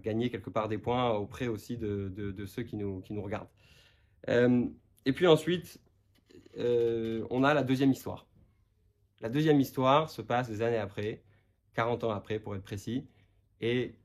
gagner 0.00 0.30
quelque 0.30 0.48
part 0.48 0.68
des 0.68 0.78
points 0.78 1.10
auprès 1.14 1.48
aussi 1.48 1.76
de, 1.76 2.44
ceux 2.46 2.62
qui 2.62 2.76
nous, 2.76 3.02
regardent. 3.10 3.48
et 4.28 5.12
puis 5.12 5.26
ensuite, 5.26 5.80
on 6.56 7.42
a 7.42 7.52
la 7.52 7.64
deuxième 7.64 7.90
histoire. 7.90 8.26
La 9.20 9.28
deuxième 9.28 9.58
histoire 9.58 10.08
se 10.08 10.22
passe 10.22 10.48
des 10.48 10.62
années 10.62 10.76
après, 10.76 11.24
40 11.74 12.04
ans 12.04 12.10
après 12.10 12.38
pour 12.38 12.54
être 12.54 12.62
précis, 12.62 13.08
et 13.60 13.96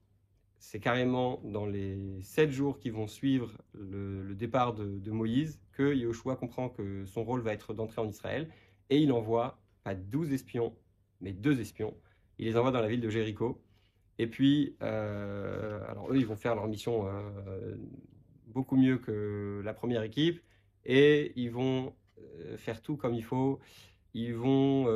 c'est 0.58 0.80
carrément 0.80 1.42
dans 1.44 1.66
les 1.66 2.22
sept 2.22 2.52
jours 2.52 2.80
qui 2.80 2.92
vont 2.92 3.08
suivre 3.08 3.58
le, 3.74 4.34
départ 4.36 4.74
de, 4.74 5.00
de, 5.00 5.12
Moïse 5.12 5.60
que 5.74 5.94
Yahushua 5.94 6.36
comprend 6.36 6.70
que 6.70 7.06
son 7.06 7.24
rôle 7.24 7.42
va 7.42 7.52
être 7.52 7.74
d'entrer 7.74 8.00
en 8.00 8.08
Israël 8.08 8.48
et 8.92 9.00
il 9.00 9.12
envoie 9.12 9.58
pas 9.84 9.96
12 9.96 10.32
espions, 10.34 10.76
mais 11.22 11.32
deux 11.32 11.60
espions. 11.60 11.96
Il 12.38 12.46
les 12.46 12.58
envoie 12.58 12.72
dans 12.72 12.82
la 12.82 12.88
ville 12.88 13.02
de 13.02 13.10
Jéricho. 13.10 13.60
Et 14.20 14.28
puis, 14.28 14.76
euh, 14.84 15.80
alors 15.90 16.12
eux, 16.12 16.18
ils 16.18 16.28
vont 16.28 16.36
faire 16.36 16.54
leur 16.54 16.68
mission 16.68 17.08
euh, 17.08 17.76
beaucoup 18.48 18.76
mieux 18.76 18.98
que 18.98 19.62
la 19.64 19.74
première 19.74 20.04
équipe. 20.04 20.42
Et 20.86 21.32
ils 21.36 21.52
vont 21.52 21.96
euh, 22.20 22.58
faire 22.58 22.82
tout 22.82 22.98
comme 22.98 23.16
il 23.16 23.24
faut. 23.24 23.60
Ils 24.14 24.36
vont 24.36 24.88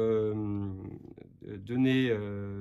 donner 1.45 2.13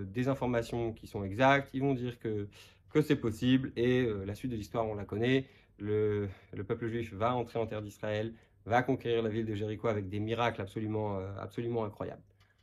des 0.07 0.29
informations 0.29 0.93
qui 0.93 1.09
sont 1.09 1.25
exactes. 1.25 1.69
Ils 1.73 1.81
vont 1.81 1.95
dire 1.95 2.21
que, 2.21 2.49
que 2.91 3.03
c'est 3.03 3.17
possible. 3.17 3.73
Et 3.75 4.07
la 4.25 4.37
suite 4.37 4.53
de 4.53 4.57
l'histoire, 4.57 4.87
on 4.87 4.95
la 4.95 5.05
connaît. 5.05 5.49
Le, 5.81 6.29
le, 6.53 6.63
peuple 6.63 6.87
juif 6.87 7.13
va 7.13 7.35
entrer 7.35 7.59
en 7.59 7.67
terre 7.67 7.83
d'Israël, 7.83 8.35
va 8.67 8.83
conquérir 8.83 9.23
la 9.23 9.29
ville 9.29 9.47
de 9.47 9.55
Jéricho 9.55 9.89
avec 9.89 10.09
des 10.09 10.21
miracles 10.21 10.61
absolument, 10.61 11.19
euh, 11.19 11.33
absolument 11.39 11.85
incroyables. 11.85 12.23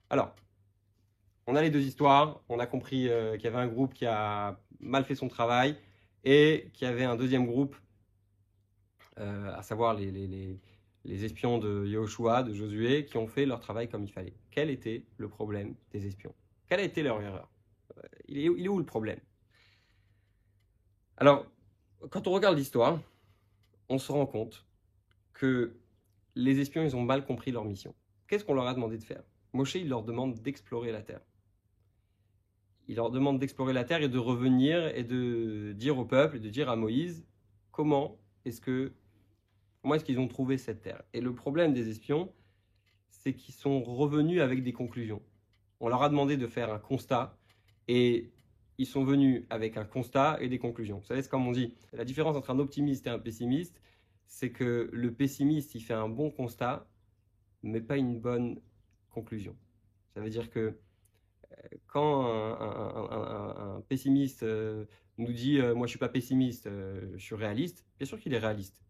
Alors, 0.09 0.35
on 1.47 1.55
a 1.55 1.61
les 1.61 1.69
deux 1.69 1.81
histoires. 1.81 2.41
On 2.49 2.59
a 2.59 2.65
compris 2.65 3.09
euh, 3.09 3.35
qu'il 3.35 3.45
y 3.45 3.47
avait 3.47 3.57
un 3.57 3.67
groupe 3.67 3.93
qui 3.93 4.05
a 4.05 4.59
mal 4.79 5.03
fait 5.03 5.15
son 5.15 5.27
travail 5.27 5.75
et 6.23 6.69
qu'il 6.73 6.87
y 6.87 6.91
avait 6.91 7.03
un 7.03 7.15
deuxième 7.15 7.45
groupe, 7.45 7.75
euh, 9.19 9.53
à 9.53 9.61
savoir 9.63 9.93
les, 9.93 10.11
les, 10.11 10.59
les, 11.05 11.25
espions 11.25 11.57
de 11.57 11.85
Yahushua, 11.85 12.43
de 12.43 12.53
Josué, 12.53 13.05
qui 13.05 13.17
ont 13.17 13.27
fait 13.27 13.45
leur 13.45 13.59
travail 13.59 13.89
comme 13.89 14.03
il 14.03 14.11
fallait. 14.11 14.33
Quel 14.51 14.69
était 14.69 15.03
le 15.17 15.27
problème 15.27 15.75
des 15.91 16.05
espions? 16.05 16.33
Quelle 16.67 16.79
a 16.79 16.83
été 16.83 17.03
leur 17.03 17.21
erreur? 17.21 17.49
Il 18.27 18.65
est 18.65 18.69
où 18.69 18.77
le 18.77 18.85
problème? 18.85 19.19
Alors, 21.17 21.45
quand 22.09 22.27
on 22.27 22.31
regarde 22.31 22.57
l'histoire, 22.57 22.99
on 23.89 23.97
se 23.97 24.11
rend 24.11 24.25
compte 24.25 24.65
que 25.33 25.75
les 26.35 26.59
espions, 26.59 26.83
ils 26.83 26.95
ont 26.95 27.03
mal 27.03 27.25
compris 27.25 27.51
leur 27.51 27.65
mission. 27.65 27.93
Qu'est-ce 28.27 28.45
qu'on 28.45 28.53
leur 28.53 28.67
a 28.67 28.73
demandé 28.73 28.97
de 28.97 29.03
faire? 29.03 29.23
Moshe, 29.53 29.75
il 29.75 29.89
leur 29.89 30.03
demande 30.03 30.41
d'explorer 30.41 30.91
la 30.91 31.01
terre. 31.01 31.21
Il 32.87 32.95
leur 32.95 33.11
demande 33.11 33.39
d'explorer 33.39 33.73
la 33.73 33.83
terre 33.83 34.01
et 34.01 34.09
de 34.09 34.17
revenir 34.17 34.87
et 34.95 35.03
de 35.03 35.73
dire 35.73 35.97
au 35.97 36.05
peuple, 36.05 36.37
et 36.37 36.39
de 36.39 36.49
dire 36.49 36.69
à 36.69 36.75
Moïse, 36.75 37.25
comment 37.71 38.19
est-ce 38.45 38.61
que, 38.61 38.93
comment 39.81 39.95
est-ce 39.95 40.05
qu'ils 40.05 40.19
ont 40.19 40.27
trouvé 40.27 40.57
cette 40.57 40.81
terre? 40.81 41.03
Et 41.13 41.21
le 41.21 41.33
problème 41.33 41.73
des 41.73 41.89
espions, 41.89 42.31
c'est 43.09 43.33
qu'ils 43.33 43.53
sont 43.53 43.83
revenus 43.83 44.41
avec 44.41 44.63
des 44.63 44.73
conclusions. 44.73 45.21
On 45.79 45.89
leur 45.89 46.03
a 46.03 46.09
demandé 46.09 46.37
de 46.37 46.47
faire 46.47 46.71
un 46.71 46.79
constat 46.79 47.37
Et 47.87 48.31
ils 48.77 48.85
sont 48.85 49.03
venus 49.03 49.45
avec 49.49 49.77
un 49.77 49.85
constat 49.85 50.37
et 50.41 50.47
des 50.47 50.57
conclusions. 50.57 50.99
Vous 50.99 51.05
savez, 51.05 51.21
c'est 51.21 51.29
comme 51.29 51.47
on 51.47 51.51
dit, 51.51 51.73
la 51.93 52.05
différence 52.05 52.35
entre 52.35 52.51
un 52.51 52.59
optimiste 52.59 53.05
et 53.05 53.09
un 53.09 53.19
pessimiste, 53.19 53.81
c'est 54.31 54.51
que 54.51 54.89
le 54.93 55.13
pessimiste, 55.13 55.75
il 55.75 55.81
fait 55.81 55.93
un 55.93 56.07
bon 56.07 56.31
constat, 56.31 56.87
mais 57.63 57.81
pas 57.81 57.97
une 57.97 58.17
bonne 58.17 58.61
conclusion. 59.09 59.57
Ça 60.13 60.21
veut 60.21 60.29
dire 60.29 60.49
que 60.49 60.59
euh, 60.59 61.67
quand 61.87 62.31
un, 62.31 63.81
pessimiste 63.89 64.43
euh, 64.43 64.85
nous 65.17 65.33
dit 65.33 65.59
euh, 65.59 65.75
moi 65.75 65.85
je 65.85 65.91
suis 65.91 65.99
pas 65.99 66.07
pessimiste, 66.07 66.69
je 66.69 67.21
suis 67.21 67.35
réaliste, 67.35 67.85
bien 67.99 68.07
sûr 68.07 68.17
qu'il 68.21 68.33
est 68.33 68.39
réaliste. 68.39 68.81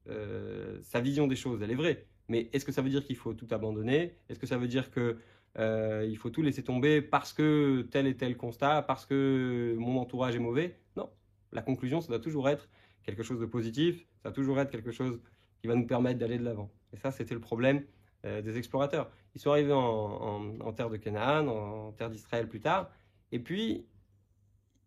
sa 0.84 1.02
vision 1.02 1.26
des 1.26 1.36
choses, 1.36 1.60
elle 1.64 1.72
est 1.72 1.82
vraie. 1.84 2.06
Mais 2.28 2.50
est-ce 2.54 2.64
que 2.64 2.72
ça 2.72 2.84
veut 2.84 2.92
dire 2.92 3.04
qu'il 3.04 3.18
faut 3.18 3.34
tout 3.34 3.48
abandonner? 3.50 4.16
Est-ce 4.30 4.38
que 4.40 4.48
ça 4.48 4.60
veut 4.60 4.68
dire 4.68 4.92
que 4.92 5.18
il 5.58 6.18
faut 6.18 6.30
tout 6.30 6.44
laisser 6.44 6.64
tomber 6.64 7.02
parce 7.02 7.34
que 7.34 7.82
tel 7.92 8.06
et 8.06 8.16
tel 8.16 8.38
constat, 8.38 8.84
parce 8.84 9.08
que 9.08 9.76
mon 9.80 9.98
entourage 9.98 10.36
est 10.36 10.40
mauvais? 10.40 10.78
Non. 10.96 11.10
La 11.52 11.64
conclusion, 11.64 12.00
ça 12.00 12.10
doit 12.10 12.20
toujours 12.20 12.48
être 12.48 12.70
quelque 13.04 13.24
chose 13.24 13.40
de 13.40 13.46
positif, 13.46 14.06
ça 14.22 14.30
doit 14.30 14.34
toujours 14.34 14.60
être 14.60 14.72
quelque 14.72 14.92
chose 14.92 15.20
qui 15.60 15.68
va 15.68 15.76
nous 15.76 15.88
permettre 15.88 16.20
d'aller 16.20 16.38
de 16.38 16.44
l'avant. 16.44 16.72
Et 16.94 16.98
ça, 16.98 17.12
c'était 17.12 17.34
le 17.34 17.40
problème 17.42 17.84
des 18.24 18.56
explorateurs. 18.56 19.10
Ils 19.34 19.42
sont 19.42 19.50
arrivés 19.50 19.74
en, 19.74 20.74
terre 20.74 20.92
de 20.92 20.98
Canaan, 20.98 21.48
en 21.48 21.92
terre 21.94 22.12
d'Israël 22.12 22.48
plus 22.48 22.60
tard, 22.60 22.92
et 23.32 23.40
puis 23.40 23.88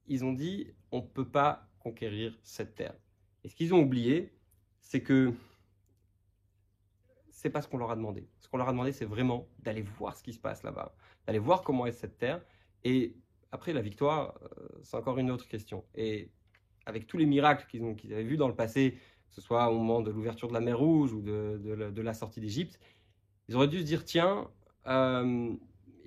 ils 0.07 0.25
ont 0.25 0.33
dit 0.33 0.73
on 0.93 0.99
ne 0.99 1.07
peut 1.07 1.27
pas 1.27 1.69
conquérir 1.81 2.39
cette 2.43 2.77
terre. 2.77 2.95
Et 3.43 3.49
ce 3.49 3.57
qu'ils 3.57 3.75
ont 3.75 3.81
oublié, 3.81 4.33
c'est 4.81 5.03
que 5.03 5.33
c'est 7.31 7.51
pas 7.51 7.61
ce 7.61 7.69
qu'on 7.69 7.79
leur 7.79 7.91
a 7.91 7.97
demandé. 7.97 8.27
Ce 8.41 8.49
qu'on 8.49 8.57
leur 8.57 8.69
a 8.69 8.73
demandé, 8.73 8.93
c'est 8.93 9.05
vraiment 9.05 9.47
d'aller 9.59 9.83
voir 9.83 10.17
ce 10.17 10.23
qui 10.23 10.33
se 10.33 10.39
passe 10.39 10.63
là-bas, 10.63 10.95
d'aller 11.27 11.39
voir 11.39 11.63
comment 11.63 11.85
est 11.87 11.93
cette 11.93 12.17
terre. 12.17 12.41
Et 12.85 13.17
après, 13.53 13.73
la 13.73 13.83
victoire, 13.83 14.39
euh, 14.43 14.81
c'est 14.83 14.97
encore 14.97 15.19
une 15.19 15.31
autre 15.31 15.47
question. 15.47 15.85
Et 15.95 16.31
avec 16.87 17.07
tous 17.07 17.19
les 17.19 17.27
miracles 17.27 17.67
qu'ils 17.69 18.13
avaient 18.13 18.25
vus 18.25 18.37
dans 18.37 18.49
le 18.49 18.55
passé, 18.55 18.93
que 19.29 19.35
ce 19.35 19.41
soit 19.41 19.71
au 19.71 19.79
moment 19.79 20.01
de 20.01 20.11
l'ouverture 20.11 20.49
de 20.49 20.55
la 20.55 20.61
mer 20.61 20.79
Rouge 20.79 21.13
ou 21.13 21.23
de 21.23 22.03
la 22.03 22.15
sortie 22.15 22.41
d'Égypte, 22.41 22.79
ils 23.49 23.57
auraient 23.57 23.69
dû 23.69 23.81
se 23.81 23.85
dire 23.85 24.05
tiens, 24.05 24.49
euh, 24.87 25.53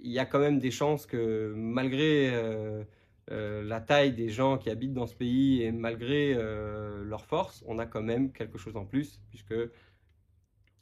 il 0.04 0.12
y 0.12 0.20
a 0.20 0.26
quand 0.26 0.40
même 0.40 0.60
des 0.60 0.72
chances 0.72 1.06
que 1.06 1.54
malgré 1.56 2.34
euh, 2.34 2.84
euh, 3.32 3.64
la 3.64 3.82
taille 3.82 4.14
des 4.14 4.30
gens 4.30 4.58
qui 4.58 4.70
habitent 4.70 4.94
dans 4.94 5.08
ce 5.08 5.16
pays 5.16 5.64
et 5.64 5.72
malgré 5.72 6.34
leur 6.34 7.26
force, 7.26 7.64
on 7.68 7.80
a 7.80 7.86
quand 7.86 8.02
même 8.02 8.32
quelque 8.32 8.58
chose 8.58 8.76
en 8.76 8.86
plus, 8.86 9.22
puisque 9.30 9.56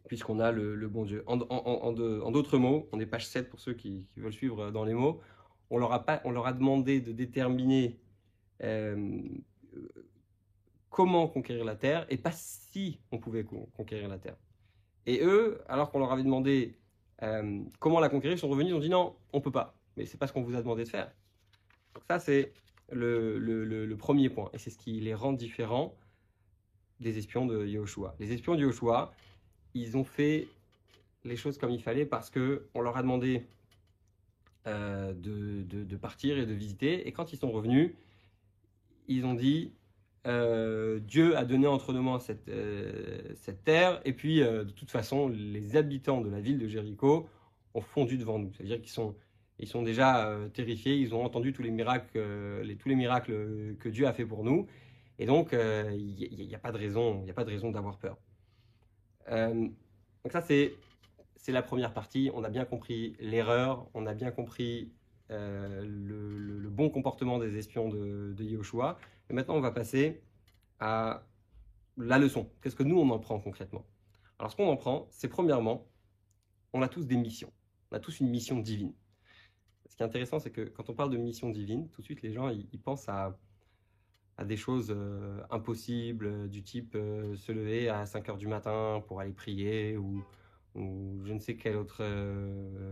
puisqu'on 0.07 0.39
a 0.39 0.51
le, 0.51 0.87
bon 0.87 1.03
Dieu. 1.03 1.23
En, 1.25 1.37
d'autres 2.31 2.59
mots, 2.59 2.87
on 2.91 2.99
est 2.99 3.07
page 3.07 3.27
7 3.27 3.49
pour 3.49 3.59
ceux 3.59 3.73
qui, 3.73 4.05
veulent 4.17 4.31
suivre 4.31 4.69
dans 4.69 4.83
les 4.83 4.93
mots, 4.93 5.19
on 5.71 5.79
leur 5.79 5.91
a, 5.93 6.05
pas, 6.05 6.21
on 6.25 6.31
leur 6.31 6.45
a 6.45 6.53
demandé 6.53 7.01
de 7.01 7.11
déterminer 7.11 7.99
comment 10.89 11.27
conquérir 11.27 11.65
la 11.65 11.75
terre 11.75 12.05
et 12.09 12.17
pas 12.17 12.31
si 12.31 12.99
on 13.11 13.17
pouvait 13.17 13.43
conquérir 13.43 14.07
la 14.07 14.17
terre. 14.17 14.37
Et 15.05 15.21
eux, 15.21 15.61
alors 15.67 15.91
qu'on 15.91 15.99
leur 15.99 16.11
avait 16.11 16.23
demandé 16.23 16.77
euh, 17.21 17.61
comment 17.79 17.99
la 17.99 18.09
conquérir, 18.09 18.35
ils 18.37 18.39
sont 18.39 18.49
revenus, 18.49 18.71
ils 18.71 18.75
ont 18.75 18.79
dit 18.79 18.89
non, 18.89 19.15
on 19.33 19.41
peut 19.41 19.51
pas. 19.51 19.75
Mais 19.97 20.05
c'est 20.05 20.17
pas 20.17 20.27
ce 20.27 20.33
qu'on 20.33 20.41
vous 20.41 20.55
a 20.55 20.61
demandé 20.61 20.83
de 20.83 20.89
faire. 20.89 21.11
Donc 21.93 22.03
ça, 22.09 22.19
c'est 22.19 22.53
le, 22.91 23.95
premier 23.97 24.29
point. 24.29 24.49
Et 24.53 24.57
c'est 24.57 24.69
ce 24.69 24.77
qui 24.77 24.99
les 24.99 25.13
rend 25.13 25.33
différents 25.33 25.95
des 26.99 27.17
espions 27.17 27.45
de 27.45 27.65
Yahushua. 27.65 28.15
Les 28.19 28.33
espions 28.33 28.55
de 28.55 28.61
Yahushua, 28.61 29.13
ils 29.73 29.97
ont 29.97 30.03
fait 30.03 30.47
les 31.23 31.35
choses 31.35 31.57
comme 31.57 31.71
il 31.71 31.81
fallait 31.81 32.05
parce 32.05 32.29
qu'on 32.29 32.81
leur 32.81 32.97
a 32.97 33.01
demandé 33.01 33.45
euh, 34.67 35.13
de, 35.13 35.95
partir 35.97 36.37
et 36.37 36.45
de 36.45 36.53
visiter. 36.53 37.07
Et 37.07 37.11
quand 37.11 37.33
ils 37.33 37.37
sont 37.37 37.51
revenus, 37.51 37.93
ils 39.07 39.25
ont 39.25 39.33
dit 39.33 39.73
euh, 40.27 40.99
Dieu 40.99 41.37
a 41.37 41.45
donné 41.45 41.67
entre 41.67 41.93
nos 41.93 42.01
mains 42.01 42.19
cette, 42.19 42.49
euh, 42.49 43.21
cette 43.35 43.63
terre, 43.63 44.01
et 44.05 44.13
puis 44.13 44.41
euh, 44.41 44.63
de 44.63 44.71
toute 44.71 44.89
façon, 44.89 45.27
les 45.29 45.75
habitants 45.75 46.21
de 46.21 46.29
la 46.29 46.41
ville 46.41 46.57
de 46.57 46.67
Jéricho 46.67 47.29
ont 47.75 47.81
fondu 47.81 48.17
devant 48.17 48.39
nous. 48.39 48.51
C'est-à-dire 48.53 48.81
qu'ils 48.81 48.91
sont, 48.91 49.15
ils 49.59 49.67
sont 49.67 49.83
déjà 49.83 50.35
terrifiés, 50.53 50.95
ils 50.95 51.13
ont 51.13 51.23
entendu 51.23 51.53
tous 51.53 51.61
les 51.61 51.71
miracles, 51.71 52.19
les, 52.63 52.75
tous 52.75 52.89
les 52.89 52.95
miracles 52.95 53.75
que 53.79 53.89
Dieu 53.89 54.07
a 54.07 54.13
fait 54.13 54.25
pour 54.25 54.43
nous, 54.43 54.67
et 55.19 55.25
donc 55.25 55.53
il 55.53 56.47
n'y 56.47 56.55
a, 56.55 56.59
pas 56.59 56.71
de 56.71 56.77
raison, 56.77 57.23
d'avoir 57.71 57.97
peur. 57.99 58.17
donc 59.29 60.31
ça 60.31 60.41
c'est 60.41 60.73
la 61.51 61.61
première 61.61 61.93
partie. 61.93 62.31
On 62.33 62.43
a 62.43 62.49
bien 62.49 62.65
compris 62.65 63.15
l'erreur, 63.19 63.87
on 63.93 64.07
a 64.07 64.13
bien 64.13 64.31
compris 64.31 64.91
le, 65.29 66.69
bon 66.69 66.89
comportement 66.89 67.39
des 67.39 67.57
espions 67.57 67.89
de, 67.89 68.33
de. 68.33 68.43
Et 68.43 69.33
maintenant, 69.33 69.55
on 69.55 69.61
va 69.61 69.71
passer 69.71 70.21
à 70.79 71.23
la 71.97 72.17
leçon. 72.17 72.49
Qu'est-ce 72.61 72.75
que 72.75 72.83
nous, 72.83 72.99
on 72.99 73.09
en 73.09 73.19
prend 73.19 73.39
concrètement? 73.39 73.85
Alors, 74.39 74.51
ce 74.51 74.55
qu'on 74.55 74.67
en 74.67 74.77
prend, 74.77 75.07
c'est 75.11 75.29
premièrement, 75.29 75.87
on 76.73 76.81
a 76.81 76.89
tous 76.89 77.05
des 77.05 77.15
missions. 77.15 77.51
On 77.91 77.95
a 77.95 77.99
tous 77.99 78.19
une 78.19 78.29
mission 78.29 78.59
divine. 78.59 78.93
Ce 79.87 79.95
qui 79.95 80.03
est 80.03 80.05
intéressant, 80.05 80.39
c'est 80.39 80.51
que 80.51 80.61
quand 80.61 80.89
on 80.89 80.93
parle 80.93 81.09
de 81.09 81.17
mission 81.17 81.49
divine, 81.49 81.89
tout 81.89 82.01
de 82.01 82.05
suite, 82.05 82.21
les 82.21 82.33
gens, 82.33 82.49
ils, 82.49 82.79
pensent 82.79 83.07
à, 83.07 83.37
des 84.43 84.57
choses 84.57 84.91
euh, 84.91 85.41
impossibles, 85.49 86.25
euh, 86.25 86.47
du 86.47 86.63
type 86.63 86.95
euh, 86.95 87.37
se 87.37 87.53
lever 87.53 87.87
à 87.87 88.05
5 88.05 88.27
heures 88.27 88.37
du 88.37 88.47
matin 88.47 89.01
pour 89.07 89.21
aller 89.21 89.31
prier 89.31 89.95
ou, 89.95 90.25
je 90.75 91.33
ne 91.33 91.39
sais 91.39 91.55
quelle 91.55 91.77
autre 91.77 92.03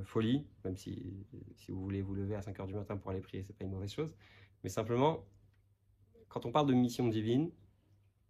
folie, 0.05 0.45
même 0.63 0.77
si, 0.77 1.25
si 1.55 1.71
vous 1.71 1.81
voulez 1.81 2.01
vous 2.01 2.15
lever 2.15 2.35
à 2.35 2.41
5 2.41 2.59
heures 2.59 2.67
du 2.67 2.75
matin 2.75 2.97
pour 2.97 3.11
aller 3.11 3.19
prier, 3.19 3.43
c'est 3.43 3.55
pas 3.55 3.65
une 3.65 3.71
mauvaise 3.71 3.91
chose. 3.91 4.13
Mais 4.63 4.69
simplement, 4.69 5.25
quand 6.29 6.45
on 6.45 6.51
parle 6.51 6.67
de 6.67 6.73
mission 6.73 7.07
divine, 7.07 7.51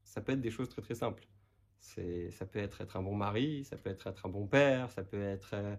ça 0.04 0.22
peut 0.22 0.34
être 0.34 0.42
des 0.42 0.52
choses 0.52 0.70
très 0.70 0.82
très 0.82 0.96
simples. 0.96 1.28
Ça 1.80 2.46
peut 2.46 2.60
être 2.60 2.82
être 2.82 2.98
un 2.98 3.04
bon 3.04 3.16
mari, 3.16 3.66
ça 3.66 3.78
peut 3.78 3.90
être 3.90 4.08
être 4.08 4.26
un 4.26 4.30
bon 4.30 4.48
père, 4.48 4.90
ça 4.92 5.04
peut 5.04 5.22
être 5.22 5.52
euh, 5.54 5.76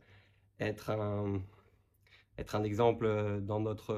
être 0.61 0.91
un, 0.91 1.41
être 2.39 2.55
un 2.57 2.63
exemple 2.63 3.41
dans 3.43 3.61
notre, 3.61 3.95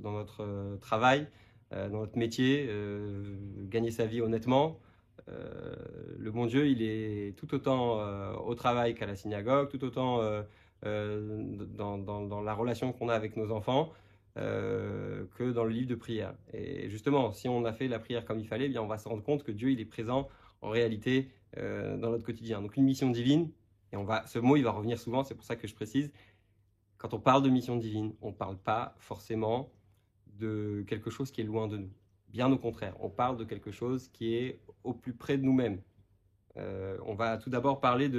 dans 0.00 0.12
notre 0.12 0.78
travail, 0.80 1.28
euh, 1.72 1.88
dans 1.88 2.00
notre 2.00 2.18
métier, 2.18 2.66
euh, 2.68 3.36
gagner 3.68 3.90
sa 3.90 4.06
vie 4.06 4.20
honnêtement. 4.20 4.80
Le 5.26 6.30
bon 6.30 6.46
Dieu, 6.46 6.66
il 6.68 6.82
est 6.82 7.36
tout 7.36 7.54
autant 7.54 8.36
au 8.38 8.54
travail 8.54 8.94
qu'à 8.94 9.06
la 9.06 9.16
synagogue, 9.16 9.68
tout 9.68 9.82
autant 9.84 10.20
dans, 10.82 11.98
dans, 11.98 12.40
la 12.42 12.54
relation 12.54 12.92
qu'on 12.92 13.08
a 13.08 13.14
avec 13.14 13.36
nos 13.36 13.50
enfants, 13.50 13.92
euh, 14.36 15.26
que 15.36 15.52
dans 15.52 15.62
le 15.62 15.70
livre 15.70 15.86
de 15.86 15.94
prière. 15.94 16.34
Et 16.52 16.90
justement, 16.90 17.32
si 17.32 17.48
on 17.48 17.64
a 17.64 17.72
fait 17.72 17.86
la 17.86 18.00
prière 18.00 18.24
comme 18.24 18.40
il 18.40 18.48
fallait, 18.48 18.66
eh 18.66 18.68
bien 18.68 18.82
on 18.82 18.88
va 18.88 18.98
se 18.98 19.08
rendre 19.08 19.22
compte 19.22 19.44
que 19.44 19.52
Dieu 19.52 19.70
il 19.70 19.78
est 19.78 19.84
présent 19.84 20.28
en 20.60 20.70
réalité 20.70 21.30
euh, 21.56 21.96
dans 21.96 22.10
notre 22.10 22.24
quotidien. 22.24 22.60
Donc 22.60 22.76
une 22.76 22.82
mission 22.82 23.10
divine, 23.10 23.52
et 23.92 23.96
ce 24.26 24.38
mot 24.40 24.56
il 24.56 24.64
va 24.64 24.72
revenir 24.72 24.98
souvent, 24.98 25.22
c'est 25.22 25.36
pour 25.36 25.44
ça 25.44 25.54
que 25.54 25.68
je 25.68 25.74
précise, 25.76 26.10
quand 26.98 27.14
on 27.14 27.20
parle 27.20 27.44
de 27.44 27.48
mission 27.48 27.76
divine, 27.76 28.12
on 28.22 28.30
ne 28.30 28.34
parle 28.34 28.56
pas 28.56 28.96
forcément 28.98 29.70
de 30.26 30.84
quelque 30.88 31.10
chose 31.10 31.30
qui 31.30 31.40
est 31.40 31.44
loin 31.44 31.68
de 31.68 31.76
nous. 31.76 31.92
Bien 32.34 32.50
au 32.50 32.58
contraire, 32.58 32.96
on 32.98 33.08
parle 33.08 33.36
de 33.36 33.44
quelque 33.44 33.70
chose 33.70 34.08
qui 34.08 34.34
est 34.34 34.60
au 34.82 34.92
plus 34.92 35.14
près 35.14 35.38
de 35.38 35.44
nous-mêmes. 35.44 35.80
Euh, 36.56 36.98
on 37.06 37.14
va 37.14 37.38
tout 37.38 37.48
d'abord 37.48 37.80
parler 37.80 38.10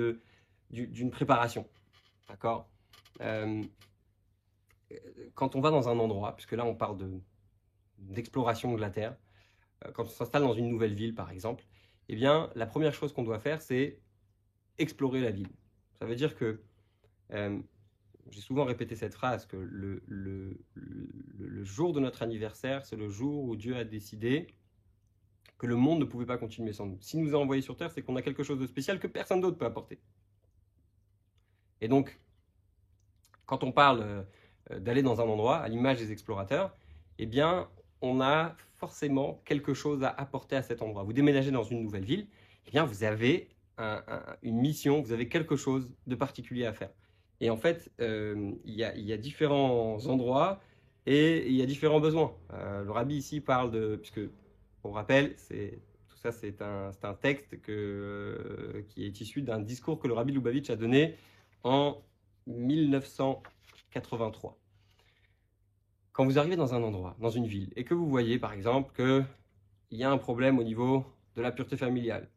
d'une 0.69 1.11
préparation. 1.11 1.67
D'accord? 2.29 2.69
Quand 5.33 5.57
on 5.57 5.59
va 5.59 5.69
dans 5.69 5.89
un 5.89 5.99
endroit, 5.99 6.33
puisque 6.33 6.53
là 6.53 6.65
on 6.65 6.75
parle 6.75 6.97
d'exploration 7.97 8.73
de 8.73 8.79
la 8.79 8.89
Terre, 8.89 9.17
euh, 9.85 9.91
quand 9.91 10.03
on 10.03 10.09
s'installe 10.09 10.43
dans 10.43 10.53
une 10.53 10.69
nouvelle 10.69 10.93
ville 10.93 11.13
par 11.13 11.29
exemple, 11.29 11.65
eh 12.07 12.15
bien 12.15 12.49
la 12.55 12.67
première 12.67 12.93
chose 12.93 13.11
qu'on 13.11 13.23
doit 13.23 13.39
faire 13.39 13.61
c'est 13.61 13.99
explorer 14.77 15.19
la 15.19 15.31
ville. 15.31 15.51
Ça 15.99 16.05
veut 16.05 16.15
dire 16.15 16.37
que, 16.37 16.61
euh, 17.33 17.59
j'ai 18.31 18.41
souvent 18.41 18.65
répété 18.65 18.95
cette 18.95 19.13
phrase, 19.13 19.45
que 19.45 19.57
le, 19.57 20.01
jour 21.63 21.93
de 21.93 21.99
notre 21.99 22.21
anniversaire, 22.21 22.85
c'est 22.85 22.95
le 22.95 23.09
jour 23.09 23.43
où 23.43 23.55
Dieu 23.55 23.75
a 23.75 23.83
décidé 23.83 24.47
que 25.57 25.67
le 25.67 25.75
monde 25.75 25.99
ne 25.99 26.05
pouvait 26.05 26.25
pas 26.25 26.37
continuer 26.37 26.73
sans 26.73 26.85
nous. 26.85 26.97
S'il 27.01 27.21
nous 27.21 27.35
a 27.35 27.39
envoyés 27.39 27.61
sur 27.61 27.77
Terre, 27.77 27.91
c'est 27.91 28.01
qu'on 28.01 28.15
a 28.15 28.21
quelque 28.21 28.43
chose 28.43 28.59
de 28.59 28.67
spécial 28.67 28.99
que 28.99 29.07
personne 29.07 29.41
d'autre 29.41 29.57
peut 29.57 29.65
apporter. 29.65 29.99
Et 31.81 31.87
donc, 31.87 32.19
quand 33.45 33.63
on 33.63 33.71
parle 33.71 34.01
euh, 34.71 34.79
d'aller 34.79 35.01
dans 35.01 35.21
un 35.21 35.25
endroit, 35.25 35.57
à 35.57 35.67
l'image 35.67 35.97
des 35.99 36.11
explorateurs, 36.11 36.75
eh 37.19 37.25
bien, 37.25 37.69
on 38.01 38.21
a 38.21 38.55
forcément 38.75 39.41
quelque 39.45 39.73
chose 39.73 40.03
à 40.03 40.09
apporter 40.09 40.55
à 40.55 40.61
cet 40.61 40.81
endroit. 40.81 41.03
Vous 41.03 41.13
déménagez 41.13 41.51
dans 41.51 41.63
une 41.63 41.81
nouvelle 41.81 42.05
ville, 42.05 42.27
eh 42.67 42.71
bien, 42.71 42.85
vous 42.85 43.03
avez 43.03 43.49
une 44.41 44.61
mission, 44.61 45.01
vous 45.01 45.11
avez 45.11 45.27
quelque 45.27 45.57
chose 45.57 45.91
de 46.07 46.15
particulier 46.15 46.65
à 46.65 46.71
faire. 46.71 46.91
Et 47.41 47.49
en 47.49 47.57
fait, 47.57 47.91
euh, 47.99 48.51
il 48.63 48.75
y, 48.75 48.83
a 48.83 49.17
différents 49.17 50.05
endroits 50.07 50.61
et 51.05 51.47
il 51.47 51.53
y 51.53 51.61
a 51.61 51.65
différents 51.65 51.99
besoins. 51.99 52.33
Euh, 52.53 52.83
le 52.83 52.91
rabbi 52.91 53.15
ici 53.15 53.41
parle 53.41 53.71
de, 53.71 53.97
puisque 53.97 54.21
pour 54.81 54.95
rappel, 54.95 55.33
c'est 55.37 55.81
tout 56.07 56.17
ça, 56.17 56.31
c'est 56.31 56.61
un, 56.61 56.91
texte 57.21 57.61
que, 57.61 58.85
qui 58.89 59.05
est 59.05 59.19
issu 59.19 59.41
d'un 59.41 59.59
discours 59.59 59.99
que 59.99 60.07
le 60.07 60.13
rabbi 60.13 60.33
Lubavitch 60.33 60.69
a 60.69 60.75
donné 60.75 61.15
en 61.63 62.01
1900. 62.47 63.43
83. 63.95 64.57
quand 66.11 66.25
vous 66.25 66.37
arrivez 66.37 66.57
dans 66.57 66.73
un 66.73 66.83
endroit, 66.83 67.15
dans 67.19 67.29
une 67.29 67.47
ville, 67.47 67.71
et 67.77 67.85
que 67.85 67.93
vous 67.93 68.09
voyez 68.09 68.39
par 68.39 68.51
exemple 68.51 68.93
qu'il 68.93 69.97
y 69.97 70.03
a 70.03 70.11
un 70.11 70.17
problème 70.17 70.59
au 70.59 70.63
niveau 70.63 71.05
de 71.35 71.41
la 71.41 71.51
pureté 71.51 71.77
familiale, 71.77 72.29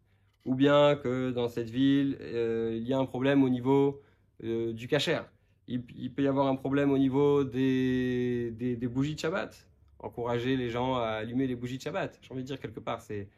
ou 0.45 0.55
bien 0.55 0.97
que 0.97 1.31
dans 1.33 1.49
cette 1.49 1.69
ville, 1.69 2.17
euh, 2.21 2.77
il 2.77 2.87
y 2.87 2.93
a 2.93 2.99
un 2.99 3.07
problème 3.07 3.43
au 3.43 3.49
niveau 3.49 4.01
euh, 4.45 4.73
du 4.73 4.89
cachère, 4.89 5.29
il, 5.67 5.83
peut 5.83 6.23
y 6.23 6.27
avoir 6.27 6.47
un 6.47 6.57
problème 6.57 6.91
au 6.91 6.99
niveau 6.99 7.45
des, 7.45 8.79
bougies 8.91 9.15
de 9.15 9.21
Shabbat, 9.21 9.69
encourager 9.99 10.57
les 10.57 10.71
gens 10.71 10.97
à 10.97 11.09
allumer 11.09 11.47
les 11.47 11.57
bougies 11.57 11.77
de 11.77 11.83
Shabbat. 11.83 12.19
J'ai 12.23 12.33
envie 12.33 12.43
de 12.43 12.47
dire 12.47 12.59
quelque 12.59 12.81
part, 12.81 13.03
c'est 13.03 13.29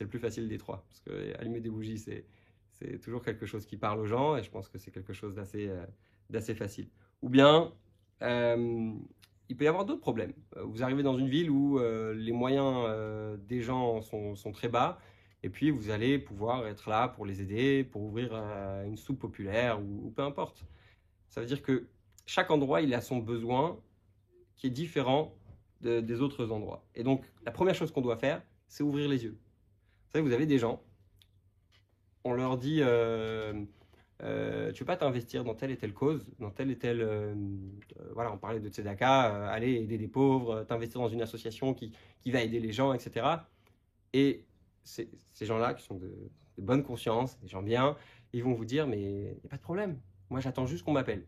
le 0.00 0.06
plus 0.06 0.20
facile 0.20 0.48
des 0.48 0.58
trois, 0.58 0.84
parce 0.88 1.00
que 1.00 1.36
allumer 1.38 1.60
des 1.60 1.70
bougies, 1.70 1.98
c'est 1.98 2.98
toujours 3.00 3.22
quelque 3.22 3.44
chose 3.44 3.66
qui 3.66 3.76
parle 3.76 3.98
aux 3.98 4.06
gens 4.06 4.36
et 4.36 4.42
je 4.42 4.50
pense 4.50 4.68
que 4.68 4.78
c'est 4.78 4.90
quelque 4.90 5.12
chose 5.12 5.34
d'assez 5.34 5.68
euh, 5.68 6.54
facile. 6.54 6.88
Ou 7.22 7.28
bien, 7.28 7.72
euh, 8.22 8.92
il 9.48 9.56
peut 9.56 9.64
y 9.64 9.68
avoir 9.68 9.84
d'autres 9.84 10.00
problèmes. 10.00 10.32
Vous 10.62 10.82
arrivez 10.82 11.02
dans 11.02 11.18
une 11.18 11.28
ville 11.28 11.50
où 11.50 11.80
les 12.14 12.32
moyens 12.32 13.38
des 13.48 13.62
gens 13.62 14.00
sont, 14.00 14.52
très 14.52 14.68
bas 14.68 15.00
et 15.42 15.48
puis 15.48 15.70
vous 15.70 15.90
allez 15.90 16.18
pouvoir 16.18 16.66
être 16.66 16.88
là 16.88 17.08
pour 17.08 17.26
les 17.26 17.40
aider, 17.40 17.84
pour 17.84 18.02
ouvrir 18.02 18.34
une 18.86 18.96
soupe 18.96 19.18
populaire 19.18 19.80
ou, 19.80 20.12
peu 20.14 20.22
importe. 20.22 20.64
Ça 21.28 21.40
veut 21.40 21.46
dire 21.46 21.62
que 21.62 21.88
chaque 22.26 22.50
endroit, 22.50 22.82
il 22.82 22.92
a 22.94 23.00
son 23.00 23.18
besoin 23.18 23.78
qui 24.56 24.66
est 24.66 24.70
différent 24.70 25.34
des 25.80 26.20
autres 26.20 26.50
endroits. 26.50 26.84
Et 26.94 27.02
donc, 27.02 27.24
la 27.44 27.52
première 27.52 27.74
chose 27.74 27.90
qu'on 27.90 28.02
doit 28.02 28.18
faire, 28.18 28.42
c'est 28.68 28.82
ouvrir 28.82 29.08
les 29.08 29.24
yeux. 29.24 29.38
Vous 29.38 30.12
savez, 30.12 30.22
vous 30.22 30.32
avez 30.32 30.46
des 30.46 30.58
gens 30.58 30.82
on 32.24 32.32
leur 32.32 32.56
dit 32.58 32.80
euh, 32.82 33.52
euh, 34.22 34.72
tu 34.72 34.80
veux 34.80 34.86
pas 34.86 34.96
t'investir 34.96 35.44
dans 35.44 35.54
telle 35.54 35.70
et 35.70 35.76
telle 35.76 35.94
cause, 35.94 36.26
dans 36.38 36.50
telle 36.50 36.70
et 36.70 36.76
telle. 36.76 37.00
Euh, 37.00 37.34
voilà, 38.14 38.32
on 38.32 38.38
parlait 38.38 38.60
de 38.60 38.68
Tzedaka, 38.68 39.48
aller 39.48 39.74
aider 39.74 39.98
des 39.98 40.08
pauvres, 40.08 40.64
t'investir 40.64 41.00
dans 41.00 41.08
une 41.08 41.22
association 41.22 41.74
qui, 41.74 41.92
va 42.26 42.42
aider 42.42 42.60
les 42.60 42.72
gens, 42.72 42.92
etc. 42.92 43.26
Et 44.12 44.44
ces 44.84 45.46
gens-là, 45.46 45.74
qui 45.74 45.84
sont 45.84 45.96
de, 45.96 46.12
bonne 46.58 46.82
conscience, 46.82 47.38
des 47.40 47.48
gens 47.48 47.62
bien, 47.62 47.96
ils 48.32 48.44
vont 48.44 48.52
vous 48.52 48.64
dire 48.64 48.86
mais 48.86 49.00
il 49.00 49.22
n'y 49.22 49.46
a 49.46 49.48
pas 49.48 49.56
de 49.56 49.62
problème, 49.62 49.98
moi 50.28 50.40
j'attends 50.40 50.66
juste 50.66 50.84
qu'on 50.84 50.92
m'appelle. 50.92 51.26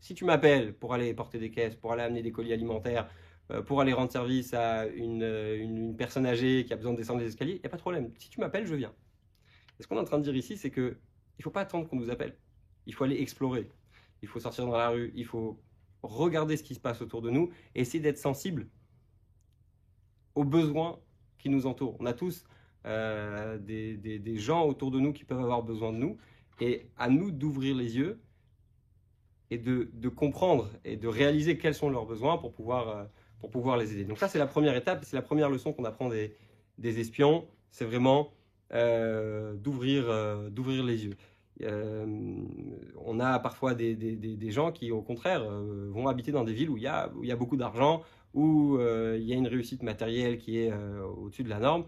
Si 0.00 0.14
tu 0.14 0.24
m'appelles 0.24 0.74
pour 0.74 0.94
aller 0.94 1.14
porter 1.14 1.38
des 1.38 1.50
caisses, 1.50 1.76
pour 1.76 1.92
aller 1.92 2.02
amener 2.02 2.22
des 2.22 2.30
colis 2.30 2.52
alimentaires, 2.52 3.08
pour 3.66 3.80
aller 3.80 3.92
rendre 3.92 4.12
service 4.12 4.54
à 4.54 4.86
une, 4.86 5.22
une 5.22 5.96
personne 5.96 6.26
âgée 6.26 6.64
qui 6.66 6.72
a 6.72 6.76
besoin 6.76 6.92
de 6.92 6.98
descendre 6.98 7.20
des 7.20 7.26
escaliers, 7.26 7.54
il 7.54 7.60
n'y 7.60 7.66
a 7.66 7.68
pas 7.70 7.76
de 7.76 7.82
problème. 7.82 8.12
Si 8.18 8.28
tu 8.28 8.40
m'appelles, 8.40 8.66
je 8.66 8.74
viens. 8.74 8.92
Et 9.78 9.82
ce 9.82 9.88
qu'on 9.88 9.96
est 9.96 10.00
en 10.00 10.04
train 10.04 10.18
de 10.18 10.24
dire 10.24 10.36
ici, 10.36 10.56
c'est 10.56 10.70
qu'il 10.70 10.82
ne 11.38 11.42
faut 11.42 11.50
pas 11.50 11.62
attendre 11.62 11.88
qu'on 11.88 11.96
nous 11.96 12.10
appelle. 12.10 12.36
Il 12.86 12.94
faut 12.94 13.04
aller 13.04 13.20
explorer. 13.20 13.68
Il 14.22 14.28
faut 14.28 14.40
sortir 14.40 14.66
dans 14.66 14.76
la 14.76 14.90
rue. 14.90 15.12
Il 15.14 15.26
faut 15.26 15.60
regarder 16.02 16.56
ce 16.56 16.62
qui 16.62 16.74
se 16.74 16.80
passe 16.80 17.00
autour 17.00 17.22
de 17.22 17.30
nous 17.30 17.50
et 17.74 17.80
essayer 17.80 18.00
d'être 18.00 18.18
sensible 18.18 18.68
aux 20.34 20.44
besoins 20.44 21.00
qui 21.38 21.48
nous 21.48 21.66
entourent. 21.66 21.96
On 22.00 22.06
a 22.06 22.12
tous 22.12 22.44
euh, 22.86 23.58
des, 23.58 24.36
gens 24.36 24.66
autour 24.66 24.90
de 24.90 25.00
nous 25.00 25.12
qui 25.12 25.24
peuvent 25.24 25.40
avoir 25.40 25.62
besoin 25.62 25.92
de 25.92 25.98
nous 25.98 26.18
et 26.60 26.86
à 26.98 27.08
nous 27.08 27.30
d'ouvrir 27.30 27.76
les 27.76 27.96
yeux 27.96 28.20
et 29.50 29.58
de, 29.58 30.08
comprendre 30.08 30.68
et 30.84 30.96
de 30.96 31.08
réaliser 31.08 31.58
quels 31.58 31.74
sont 31.74 31.88
leurs 31.88 32.06
besoins 32.06 32.38
pour 32.38 32.52
pouvoir, 32.52 32.88
euh, 32.88 33.04
pour 33.40 33.50
pouvoir 33.50 33.76
les 33.76 33.92
aider. 33.92 34.04
Donc 34.04 34.18
ça, 34.18 34.28
c'est 34.28 34.38
la 34.38 34.46
première 34.46 34.76
étape, 34.76 35.04
c'est 35.04 35.16
la 35.16 35.22
première 35.22 35.48
leçon 35.48 35.72
qu'on 35.72 35.84
apprend 35.84 36.08
des, 36.08 36.34
des 36.78 37.00
espions. 37.00 37.46
C'est 37.70 37.84
vraiment 37.84 38.32
euh, 38.72 39.54
d'ouvrir 39.54 40.04
euh, 40.08 40.50
les 40.84 41.06
yeux. 41.06 41.16
On 42.96 43.20
a 43.20 43.38
parfois 43.38 43.74
des, 43.74 43.94
des, 43.94 44.16
des, 44.16 44.50
gens 44.50 44.72
qui, 44.72 44.90
au 44.90 45.02
contraire, 45.02 45.44
vont 45.44 46.08
habiter 46.08 46.32
dans 46.32 46.42
des 46.42 46.52
villes 46.52 46.70
où 46.70 46.76
il 46.76 46.82
y 46.82 46.88
a, 46.88 47.12
où 47.14 47.22
il 47.22 47.28
y 47.28 47.32
a 47.32 47.36
beaucoup 47.36 47.56
d'argent, 47.56 48.02
où 48.32 48.76
il 48.80 49.22
y 49.22 49.32
a 49.32 49.36
une 49.36 49.46
réussite 49.46 49.84
matérielle 49.84 50.38
qui 50.38 50.58
est 50.58 50.72
au-dessus 51.16 51.44
de 51.44 51.48
la 51.48 51.60
norme. 51.60 51.84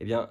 Eh 0.00 0.04
bien, 0.04 0.30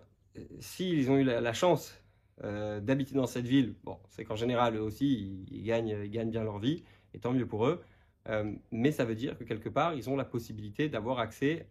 s'ils 0.60 1.10
ont 1.12 1.18
eu 1.18 1.24
la, 1.24 1.54
chance 1.54 1.96
d'habiter 2.42 3.16
dans 3.16 3.28
cette 3.28 3.46
ville, 3.46 3.76
bon, 3.84 3.98
c'est 4.10 4.24
qu'en 4.26 4.36
général, 4.36 4.76
eux 4.76 4.82
aussi, 4.82 5.46
ils, 5.52 5.64
gagnent, 5.64 6.08
gagnent 6.08 6.32
bien 6.32 6.44
leur 6.44 6.60
vie, 6.60 6.84
et 7.14 7.20
tant 7.20 7.34
mieux 7.34 7.48
pour 7.48 7.66
eux. 7.68 7.84
mais 8.72 8.92
ça 8.92 9.06
veut 9.06 9.16
dire 9.16 9.38
que 9.38 9.44
quelque 9.44 9.70
part, 9.70 9.94
ils 9.94 10.10
ont 10.10 10.16
la 10.16 10.26
possibilité 10.26 10.90
d'avoir 10.90 11.20
accès 11.20 11.68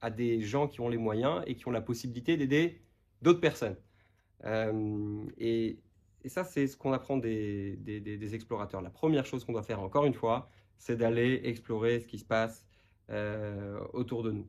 à 0.00 0.10
des 0.10 0.40
gens 0.40 0.68
qui 0.68 0.80
ont 0.80 0.88
les 0.88 0.98
moyens 0.98 1.42
et 1.46 1.54
qui 1.54 1.66
ont 1.68 1.70
la 1.70 1.80
possibilité 1.80 2.36
d'aider 2.36 2.80
d'autres 3.22 3.40
personnes. 3.40 3.76
Euh, 4.44 5.24
et, 5.38 5.78
ça, 6.26 6.44
c'est 6.44 6.66
ce 6.66 6.76
qu'on 6.76 6.92
apprend 6.92 7.16
des, 7.16 8.34
explorateurs. 8.34 8.82
La 8.82 8.90
première 8.90 9.24
chose 9.24 9.44
qu'on 9.44 9.52
doit 9.52 9.62
faire, 9.62 9.80
encore 9.80 10.04
une 10.04 10.14
fois, 10.14 10.50
c'est 10.76 10.96
d'aller 10.96 11.40
explorer 11.44 12.00
ce 12.00 12.06
qui 12.06 12.18
se 12.18 12.24
passe 12.24 12.66
euh, 13.10 13.80
autour 13.94 14.22
de 14.22 14.32
nous. 14.32 14.46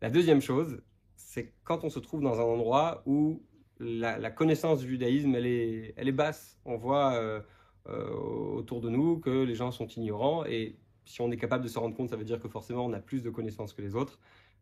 La 0.00 0.10
deuxième 0.10 0.40
chose, 0.40 0.80
c'est 1.16 1.52
quand 1.64 1.84
on 1.84 1.90
se 1.90 1.98
trouve 1.98 2.20
dans 2.22 2.40
un 2.40 2.44
endroit 2.44 3.02
où 3.06 3.42
la, 3.78 4.30
connaissance 4.30 4.80
du 4.80 4.88
judaïsme, 4.88 5.34
elle 5.34 5.46
est, 5.46 6.12
basse. 6.12 6.58
On 6.64 6.76
voit 6.76 7.14
euh, 7.14 7.40
autour 7.86 8.80
de 8.80 8.88
nous 8.88 9.18
que 9.18 9.42
les 9.44 9.54
gens 9.54 9.70
sont 9.70 9.86
ignorants 9.86 10.44
et 10.46 10.76
si 11.04 11.20
on 11.20 11.30
est 11.30 11.36
capable 11.36 11.64
de 11.64 11.68
se 11.68 11.78
rendre 11.78 11.96
compte, 11.96 12.10
ça 12.10 12.16
veut 12.16 12.24
dire 12.24 12.40
que 12.40 12.48
forcément 12.48 12.84
on 12.84 12.92
a 12.92 13.00
plus 13.00 13.22
de 13.22 13.30
connaissances 13.30 13.72
que 13.72 13.82
les 13.82 13.94
autres. 13.94 14.18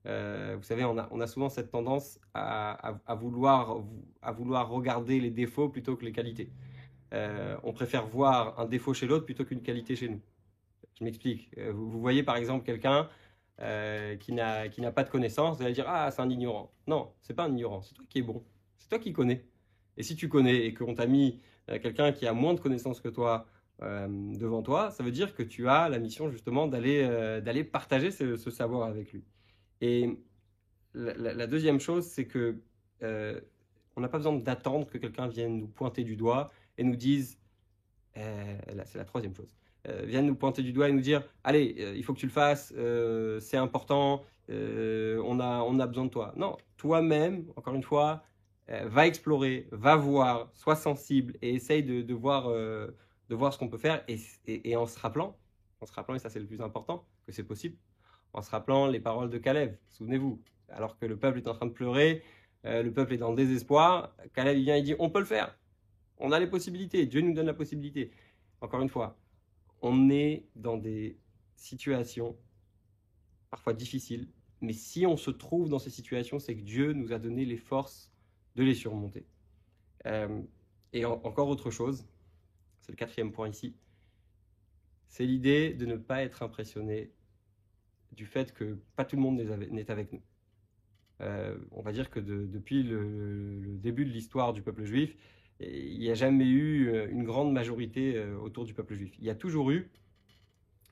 Euh, 0.06 0.56
vous 0.58 0.62
savez, 0.62 0.84
on 0.84 0.98
a, 0.98 1.26
souvent 1.26 1.48
cette 1.48 1.70
tendance 1.70 2.20
à, 2.34 2.98
vouloir, 3.18 3.82
à 4.20 4.32
vouloir 4.32 4.68
regarder 4.68 5.20
les 5.20 5.30
défauts 5.30 5.68
plutôt 5.68 5.96
que 5.96 6.04
les 6.04 6.12
qualités. 6.12 6.50
Euh, 7.14 7.56
on 7.62 7.72
préfère 7.72 8.06
voir 8.06 8.58
un 8.58 8.66
défaut 8.66 8.92
chez 8.92 9.06
l'autre 9.06 9.24
plutôt 9.24 9.44
qu'une 9.44 9.62
qualité 9.62 9.96
chez 9.96 10.08
nous. 10.08 10.20
Je 10.98 11.04
m'explique. 11.04 11.50
Euh, 11.58 11.72
vous, 11.72 12.00
voyez 12.00 12.22
par 12.22 12.36
exemple 12.36 12.64
quelqu'un 12.64 13.08
qui 13.58 14.32
n'a 14.32 14.92
pas 14.92 15.04
de 15.04 15.10
connaissances, 15.10 15.58
vous 15.58 15.64
allez 15.64 15.74
dire 15.74 15.86
Ah, 15.88 16.10
c'est 16.10 16.22
un 16.22 16.30
ignorant. 16.30 16.72
Non, 16.86 17.12
c'est 17.22 17.34
pas 17.34 17.44
un 17.44 17.52
ignorant, 17.52 17.82
c'est 17.82 17.94
toi 17.94 18.04
qui 18.08 18.18
es 18.18 18.22
bon. 18.22 18.44
C'est 18.78 18.88
toi 18.88 18.98
qui 18.98 19.12
connais. 19.12 19.44
Et 19.96 20.02
si 20.02 20.16
tu 20.16 20.28
connais 20.28 20.66
et 20.66 20.74
qu'on 20.74 20.94
t'a 20.94 21.06
mis 21.06 21.40
quelqu'un 21.82 22.12
qui 22.12 22.26
a 22.26 22.32
moins 22.32 22.54
de 22.54 22.60
connaissances 22.60 23.00
que 23.00 23.08
toi 23.08 23.46
devant 23.80 24.62
toi, 24.62 24.90
ça 24.90 25.02
veut 25.02 25.10
dire 25.10 25.34
que 25.34 25.42
tu 25.42 25.68
as 25.68 25.88
la 25.88 25.98
mission 25.98 26.30
justement 26.30 26.66
d'aller 26.66 27.64
partager 27.64 28.10
ce 28.10 28.50
savoir 28.50 28.88
avec 28.88 29.12
lui. 29.12 29.24
Et 29.80 30.18
la, 30.94 31.46
deuxième 31.46 31.80
chose, 31.80 32.06
c'est 32.06 32.26
que 32.26 32.60
euh, 33.02 33.40
on 33.96 34.00
n'a 34.00 34.08
pas 34.08 34.18
besoin 34.18 34.34
d'attendre 34.34 34.86
que 34.86 34.98
quelqu'un 34.98 35.28
vienne 35.28 35.58
nous 35.58 35.66
pointer 35.66 36.04
du 36.04 36.16
doigt 36.16 36.50
et 36.78 36.84
nous 36.84 36.96
dise, 36.96 37.38
euh, 38.16 38.56
c'est 38.86 38.98
la 38.98 39.04
troisième 39.04 39.34
chose, 39.34 39.54
euh, 39.88 40.02
vienne 40.04 40.26
nous 40.26 40.34
pointer 40.34 40.62
du 40.62 40.72
doigt 40.72 40.88
et 40.88 40.92
nous 40.92 41.00
dire, 41.00 41.22
allez, 41.42 41.94
il 41.96 42.02
faut 42.04 42.14
que 42.14 42.18
tu 42.18 42.26
le 42.26 42.32
fasses, 42.32 42.72
c'est 43.40 43.56
important, 43.56 44.22
on, 44.48 45.40
a, 45.40 45.62
on 45.62 45.78
a 45.78 45.86
besoin 45.86 46.04
de 46.04 46.10
toi. 46.10 46.32
Non, 46.36 46.56
toi-même, 46.76 47.46
encore 47.56 47.74
une 47.74 47.82
fois, 47.82 48.24
va 48.68 49.06
explorer, 49.06 49.68
va 49.72 49.96
voir, 49.96 50.50
sois 50.54 50.76
sensible 50.76 51.34
et 51.42 51.54
essaye 51.54 51.82
de, 51.82 52.14
voir, 52.14 52.48
de 52.48 53.34
voir 53.34 53.52
ce 53.52 53.58
qu'on 53.58 53.68
peut 53.68 53.78
faire 53.78 54.04
et, 54.08 54.76
en 54.76 54.86
se 54.86 54.98
rappelant, 54.98 55.36
en 55.80 55.86
se 55.86 55.92
rappelant, 55.92 56.14
et 56.14 56.18
ça 56.18 56.30
c'est 56.30 56.40
le 56.40 56.46
plus 56.46 56.60
important, 56.60 57.06
que 57.26 57.32
c'est 57.32 57.44
possible 57.44 57.76
en 58.34 58.42
se 58.42 58.50
rappelant 58.50 58.86
les 58.86 59.00
paroles 59.00 59.30
de 59.30 59.38
Caleb. 59.38 59.76
Souvenez-vous, 59.88 60.42
alors 60.68 60.98
que 60.98 61.06
le 61.06 61.16
peuple 61.16 61.38
est 61.38 61.48
en 61.48 61.54
train 61.54 61.66
de 61.66 61.72
pleurer, 61.72 62.22
euh, 62.66 62.82
le 62.82 62.92
peuple 62.92 63.14
est 63.14 63.18
dans 63.18 63.30
le 63.30 63.36
désespoir, 63.36 64.14
Caleb 64.34 64.56
vient 64.58 64.76
et 64.76 64.82
dit 64.82 64.94
on 64.98 65.10
peut 65.10 65.20
le 65.20 65.24
faire, 65.24 65.56
on 66.18 66.32
a 66.32 66.40
les 66.40 66.46
possibilités, 66.46 67.06
Dieu 67.06 67.20
nous 67.20 67.32
donne 67.32 67.46
la 67.46 67.54
possibilité. 67.54 68.10
Encore 68.60 68.80
une 68.80 68.88
fois, 68.88 69.16
on 69.84 70.08
est 70.08 70.48
dans 70.56 70.78
des 70.78 71.18
situations 71.56 72.36
parfois 73.50 73.74
difficiles, 73.74 74.28
mais 74.62 74.72
si 74.72 75.04
on 75.04 75.18
se 75.18 75.30
trouve 75.30 75.68
dans 75.68 75.78
ces 75.78 75.90
situations, 75.90 76.38
c'est 76.38 76.56
que 76.56 76.62
Dieu 76.62 76.94
nous 76.94 77.12
a 77.12 77.18
donné 77.18 77.44
les 77.44 77.58
forces 77.58 78.10
de 78.56 78.64
les 78.64 78.74
surmonter. 78.74 79.26
Euh, 80.06 80.40
et 80.94 81.04
encore 81.04 81.48
autre 81.48 81.70
chose, 81.70 82.06
c'est 82.80 82.92
le 82.92 82.96
quatrième 82.96 83.30
point 83.30 83.48
ici, 83.48 83.76
c'est 85.08 85.26
l'idée 85.26 85.74
de 85.74 85.84
ne 85.84 85.96
pas 85.96 86.22
être 86.22 86.42
impressionné 86.42 87.12
du 88.12 88.24
fait 88.24 88.54
que 88.54 88.78
pas 88.96 89.04
tout 89.04 89.16
le 89.16 89.22
monde 89.22 89.36
n'est 89.36 89.90
avec 89.90 90.12
nous. 90.12 90.22
Euh, 91.20 91.56
on 91.72 91.82
va 91.82 91.92
dire 91.92 92.10
que 92.10 92.20
depuis 92.20 92.82
le, 92.82 93.76
début 93.82 94.06
de 94.06 94.10
l'histoire 94.10 94.54
du 94.54 94.62
peuple 94.62 94.84
juif, 94.84 95.14
il 95.60 95.98
n'y 95.98 96.10
a 96.10 96.14
jamais 96.14 96.46
eu 96.46 96.88
euh, 96.88 97.08
une 97.10 97.24
grande 97.24 97.52
majorité 97.52 98.16
euh, 98.16 98.36
autour 98.38 98.64
du 98.64 98.74
peuple 98.74 98.94
juif. 98.94 99.14
Il 99.18 99.24
y 99.24 99.30
a 99.30 99.34
toujours 99.34 99.70
eu 99.70 99.90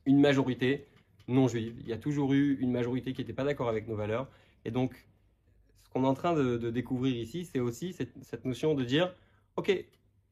une 0.06 0.20
majorité 0.20 0.86
non 1.28 1.48
juive, 1.48 1.76
il 1.80 1.88
y 1.88 1.92
a 1.92 1.98
toujours 1.98 2.32
eu 2.32 2.58
une 2.60 2.72
majorité 2.72 3.12
qui 3.12 3.20
n'était 3.20 3.32
pas 3.32 3.44
d'accord 3.44 3.68
avec 3.68 3.86
nos 3.88 3.96
valeurs. 3.96 4.28
Et 4.64 4.70
donc, 4.70 4.94
ce 5.84 5.90
qu'on 5.90 6.04
est 6.04 6.08
en 6.08 6.14
train 6.14 6.34
de, 6.34 6.70
découvrir 6.70 7.16
ici, 7.16 7.44
c'est 7.44 7.60
aussi 7.60 7.92
cette, 7.92 8.44
notion 8.44 8.74
de 8.74 8.84
dire, 8.84 9.14
OK, 9.56 9.72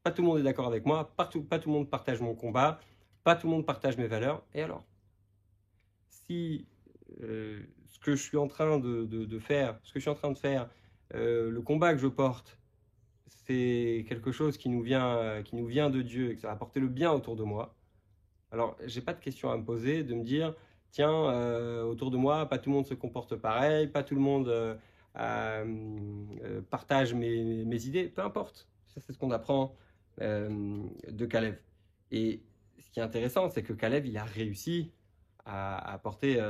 pas 0.02 0.10
tout 0.10 0.22
le 0.22 0.28
monde 0.28 0.38
est 0.38 0.42
d'accord 0.42 0.66
avec 0.66 0.84
moi, 0.84 1.12
pas 1.16 1.26
tout 1.26 1.46
le 1.48 1.72
monde 1.72 1.88
partage 1.88 2.20
mon 2.20 2.34
combat, 2.34 2.80
pas 3.22 3.36
tout 3.36 3.46
le 3.46 3.52
monde 3.52 3.66
partage 3.66 3.96
mes 3.98 4.08
valeurs, 4.08 4.42
et 4.54 4.62
alors 4.62 4.84
Si 6.08 6.66
euh, 7.22 7.62
ce 7.86 7.98
que 8.00 8.16
je 8.16 8.22
suis 8.22 8.36
en 8.36 8.48
train 8.48 8.78
de, 8.78 9.38
faire, 9.38 9.78
ce 9.84 9.92
que 9.92 10.00
je 10.00 10.02
suis 10.02 10.10
en 10.10 10.14
train 10.14 10.32
de 10.32 10.38
faire, 10.38 10.68
le 11.14 11.60
combat 11.60 11.92
que 11.92 12.00
je 12.00 12.08
porte, 12.08 12.59
c'est 13.30 14.04
quelque 14.08 14.32
chose 14.32 14.58
qui 14.58 14.68
nous 14.68 14.82
vient, 14.82 15.42
qui 15.44 15.56
nous 15.56 15.66
vient 15.66 15.90
de 15.90 16.02
Dieu 16.02 16.30
et 16.30 16.34
que 16.34 16.40
ça 16.40 16.48
va 16.48 16.54
apporter 16.54 16.80
le 16.80 16.88
bien 16.88 17.12
autour 17.12 17.36
de 17.36 17.44
moi. 17.44 17.74
Alors, 18.50 18.76
j'ai 18.84 19.00
pas 19.00 19.14
de 19.14 19.20
question 19.20 19.50
à 19.50 19.56
me 19.56 19.64
poser 19.64 20.02
de 20.02 20.14
me 20.14 20.24
dire 20.24 20.54
tiens, 20.90 21.82
autour 21.84 22.10
de 22.10 22.16
moi, 22.16 22.46
pas 22.46 22.58
tout 22.58 22.70
le 22.70 22.76
monde 22.76 22.86
se 22.86 22.94
comporte 22.94 23.36
pareil, 23.36 23.86
pas 23.86 24.02
tout 24.02 24.14
le 24.16 24.20
monde 24.20 24.78
partage 26.70 27.14
mes, 27.14 27.64
mes, 27.64 27.86
idées, 27.86 28.08
peu 28.08 28.22
importe. 28.22 28.68
Ça, 28.88 29.00
c'est 29.00 29.12
ce 29.12 29.18
qu'on 29.18 29.30
apprend 29.30 29.76
de 30.18 31.26
Caleb. 31.26 31.56
Et 32.10 32.42
ce 32.78 32.90
qui 32.90 32.98
est 32.98 33.02
intéressant, 33.04 33.48
c'est 33.50 33.62
que 33.62 33.72
Caleb, 33.72 34.06
il 34.06 34.16
a 34.18 34.24
réussi 34.24 34.92
à, 35.44 35.98
porter, 36.02 36.40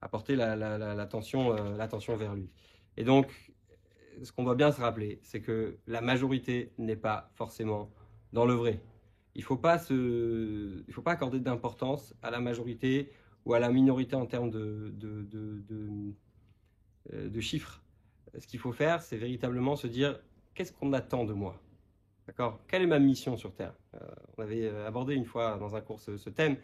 à 0.00 0.08
porter 0.08 0.34
l'attention 0.36 1.54
vers 2.16 2.34
lui. 2.34 2.50
Et 2.96 3.04
donc, 3.04 3.53
ce 4.22 4.32
qu'on 4.32 4.44
doit 4.44 4.54
bien 4.54 4.72
se 4.72 4.80
rappeler, 4.80 5.20
c'est 5.22 5.40
que 5.40 5.78
la 5.86 6.00
majorité 6.00 6.72
n'est 6.78 6.96
pas 6.96 7.30
forcément 7.34 7.90
dans 8.32 8.46
le 8.46 8.54
vrai. 8.54 8.80
Il 9.34 9.40
ne 9.40 9.44
faut, 9.44 9.56
pas 9.56 9.78
faut 9.78 11.02
pas 11.02 11.12
accorder 11.12 11.40
d'importance 11.40 12.14
à 12.22 12.30
la 12.30 12.40
majorité 12.40 13.10
ou 13.44 13.54
à 13.54 13.58
la 13.58 13.70
minorité 13.70 14.16
en 14.16 14.26
termes 14.26 14.50
de, 14.50 14.92
de, 14.96 15.22
de, 15.22 16.14
euh, 17.12 17.40
chiffres. 17.40 17.82
Ce 18.38 18.46
qu'il 18.46 18.60
faut 18.60 18.72
faire, 18.72 19.02
c'est 19.02 19.16
véritablement 19.16 19.76
se 19.76 19.86
dire 19.86 20.20
qu'est-ce 20.54 20.72
qu'on 20.72 20.92
attend 20.92 21.24
de 21.24 21.32
moi? 21.32 21.60
D'accord? 22.26 22.60
Quelle 22.68 22.82
est 22.82 22.86
ma 22.86 22.98
mission 22.98 23.36
sur 23.36 23.52
Terre? 23.52 23.74
Euh, 23.94 23.98
On 24.38 24.42
avait 24.42 24.66
euh, 24.66 24.86
abordé 24.86 25.14
une 25.14 25.26
fois 25.26 25.58
dans 25.58 25.76
un 25.76 25.80
cours 25.80 26.00
ce, 26.00 26.30
thème. 26.30 26.56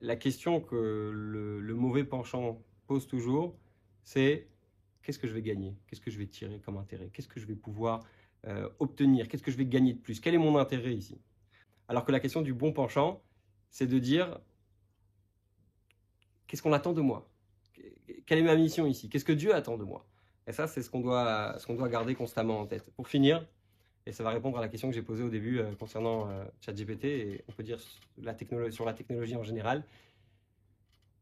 La 0.00 0.16
question 0.16 0.60
que 0.60 1.10
le 1.12 1.74
mauvais 1.74 2.04
penchant 2.04 2.62
pose 2.86 3.06
toujours, 3.06 3.56
c'est 4.04 4.46
qu'est-ce 5.02 5.18
que 5.18 5.26
je 5.26 5.34
vais 5.34 5.42
gagner? 5.42 5.76
Qu'est-ce 5.86 6.00
que 6.00 6.10
je 6.10 6.18
vais 6.18 6.26
tirer 6.26 6.60
comme 6.60 6.76
intérêt? 6.76 7.10
Qu'est-ce 7.12 7.28
que 7.28 7.40
je 7.40 7.46
vais 7.46 7.54
pouvoir 7.54 8.04
euh, 8.46 8.68
obtenir? 8.78 9.28
Qu'est-ce 9.28 9.42
que 9.42 9.50
je 9.50 9.56
vais 9.56 9.66
gagner 9.66 9.94
de 9.94 9.98
plus? 9.98 10.20
Quel 10.20 10.34
est 10.34 10.38
mon 10.38 10.56
intérêt 10.56 10.94
ici? 10.94 11.20
Alors 11.88 12.04
que 12.04 12.12
la 12.12 12.20
question 12.20 12.42
du 12.42 12.54
bon 12.54 12.72
penchant, 12.72 13.22
c'est 13.70 13.86
de 13.86 13.98
dire 13.98 14.40
qu'est-ce 16.46 16.62
qu'on 16.62 16.72
attend 16.72 16.92
de 16.92 17.00
moi? 17.00 17.28
Quelle 18.26 18.38
est 18.38 18.42
ma 18.42 18.56
mission 18.56 18.86
ici? 18.86 19.08
Qu'est-ce 19.08 19.24
que 19.24 19.32
Dieu 19.32 19.54
attend 19.54 19.76
de 19.76 19.84
moi? 19.84 20.06
Et 20.46 20.52
ça, 20.52 20.66
c'est 20.66 20.82
ce 20.82 20.90
qu'on 20.90 21.00
doit, 21.00 21.56
ce 21.58 21.72
doit 21.72 21.88
garder 21.88 22.14
constamment 22.14 22.60
en 22.60 22.66
tête. 22.66 22.90
Pour 22.96 23.08
finir, 23.08 23.46
et 24.06 24.12
ça 24.12 24.24
va 24.24 24.30
répondre 24.30 24.58
à 24.58 24.60
la 24.60 24.68
question 24.68 24.88
que 24.88 24.94
j'ai 24.94 25.02
posée 25.02 25.22
au 25.22 25.28
début 25.28 25.60
euh, 25.60 25.74
concernant 25.76 26.28
euh, 26.28 26.44
ChatGPT 26.60 27.04
et 27.04 27.44
on 27.48 27.52
peut 27.52 27.62
dire 27.62 27.78
la 28.18 28.36
sur 28.70 28.84
la 28.84 28.94
technologie 28.94 29.36
en 29.36 29.44
général. 29.44 29.84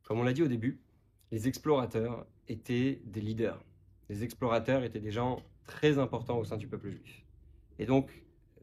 Comme 0.04 0.18
on 0.18 0.24
l'a 0.24 0.32
dit 0.32 0.42
au 0.42 0.48
début, 0.48 0.80
les 1.30 1.46
explorateurs 1.46 2.26
étaient 2.48 3.00
des 3.04 3.20
leaders 3.20 3.62
les 4.10 4.24
explorateurs 4.24 4.82
étaient 4.82 5.00
des 5.00 5.12
gens 5.12 5.40
très 5.66 5.98
importants 5.98 6.36
au 6.36 6.44
sein 6.44 6.56
du 6.56 6.66
peuple 6.66 6.90
juif. 6.90 7.24
Et 7.78 7.86
donc, 7.86 8.10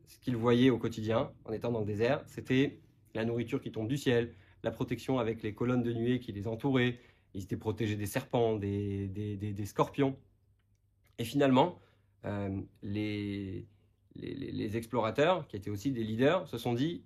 ce 0.06 0.20
qu'ils 0.20 0.36
voyaient 0.36 0.70
au 0.70 0.78
quotidien, 0.78 1.32
en 1.46 1.54
étant 1.54 1.72
dans 1.72 1.80
le 1.80 1.86
désert, 1.86 2.22
c'était 2.28 2.82
la 3.14 3.24
nourriture 3.24 3.62
qui 3.62 3.72
tombe 3.72 3.88
du 3.88 3.98
ciel, 3.98 4.36
la 4.64 4.72
protection 4.72 5.20
avec 5.20 5.42
les 5.44 5.56
colonnes 5.56 5.84
de 5.84 5.94
nuée 5.94 6.20
qui 6.20 6.34
les 6.34 6.48
entouraient, 6.48 7.00
ils 7.34 7.44
étaient 7.44 7.56
protégés 7.56 7.96
des 7.96 8.08
serpents, 8.08 8.58
des, 8.58 9.66
scorpions. 9.66 10.18
Et 11.18 11.24
finalement, 11.24 11.80
euh, 12.26 12.62
les, 12.84 13.66
explorateurs, 14.76 15.48
qui 15.48 15.56
étaient 15.56 15.70
aussi 15.70 15.94
des 15.94 16.04
leaders, 16.04 16.46
se 16.50 16.58
sont 16.58 16.74
dit, 16.74 17.06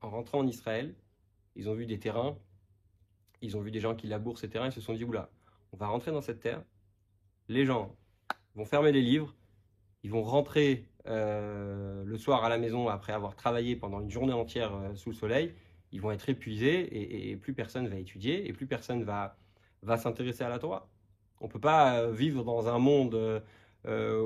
en 0.00 0.10
rentrant 0.10 0.40
en 0.40 0.46
Israël, 0.48 0.96
ils 1.54 1.68
ont 1.68 1.74
vu 1.74 1.86
des 1.86 2.00
terrains, 2.00 2.36
ils 3.40 3.56
ont 3.56 3.60
vu 3.60 3.70
des 3.70 3.80
gens 3.80 3.94
qui 3.94 4.08
labourent 4.08 4.38
ces 4.38 4.48
terrains, 4.48 4.66
ils 4.66 4.72
se 4.72 4.80
sont 4.80 4.94
dit, 4.94 5.04
oula, 5.04 5.30
on 5.70 5.76
va 5.76 5.86
rentrer 5.86 6.10
dans 6.10 6.20
cette 6.20 6.40
terre, 6.40 6.64
les 7.48 7.64
gens 7.64 7.94
vont 8.54 8.64
fermer 8.64 8.92
les 8.92 9.02
livres, 9.02 9.34
ils 10.02 10.10
vont 10.10 10.22
rentrer 10.22 10.86
euh, 11.08 12.04
le 12.04 12.18
soir 12.18 12.44
à 12.44 12.48
la 12.48 12.58
maison 12.58 12.88
après 12.88 13.12
avoir 13.12 13.36
travaillé 13.36 13.76
pendant 13.76 14.00
une 14.00 14.10
journée 14.10 14.32
entière 14.32 14.74
euh, 14.74 14.94
sous 14.94 15.10
le 15.10 15.14
soleil, 15.14 15.54
ils 15.92 16.00
vont 16.00 16.10
être 16.10 16.28
épuisés 16.28 17.30
et, 17.30 17.36
plus 17.36 17.54
personne 17.54 17.86
va 17.86 17.96
étudier 17.96 18.48
et 18.48 18.52
plus 18.52 18.66
personne 18.66 19.04
va, 19.04 19.36
va 19.82 19.96
s'intéresser 19.96 20.42
à 20.42 20.48
la 20.48 20.58
Torah. 20.58 20.88
On 21.40 21.46
ne 21.46 21.50
peut 21.50 21.60
pas 21.60 22.00
euh, 22.00 22.12
vivre 22.12 22.42
dans 22.44 22.68
un 22.68 22.78
monde 22.78 23.42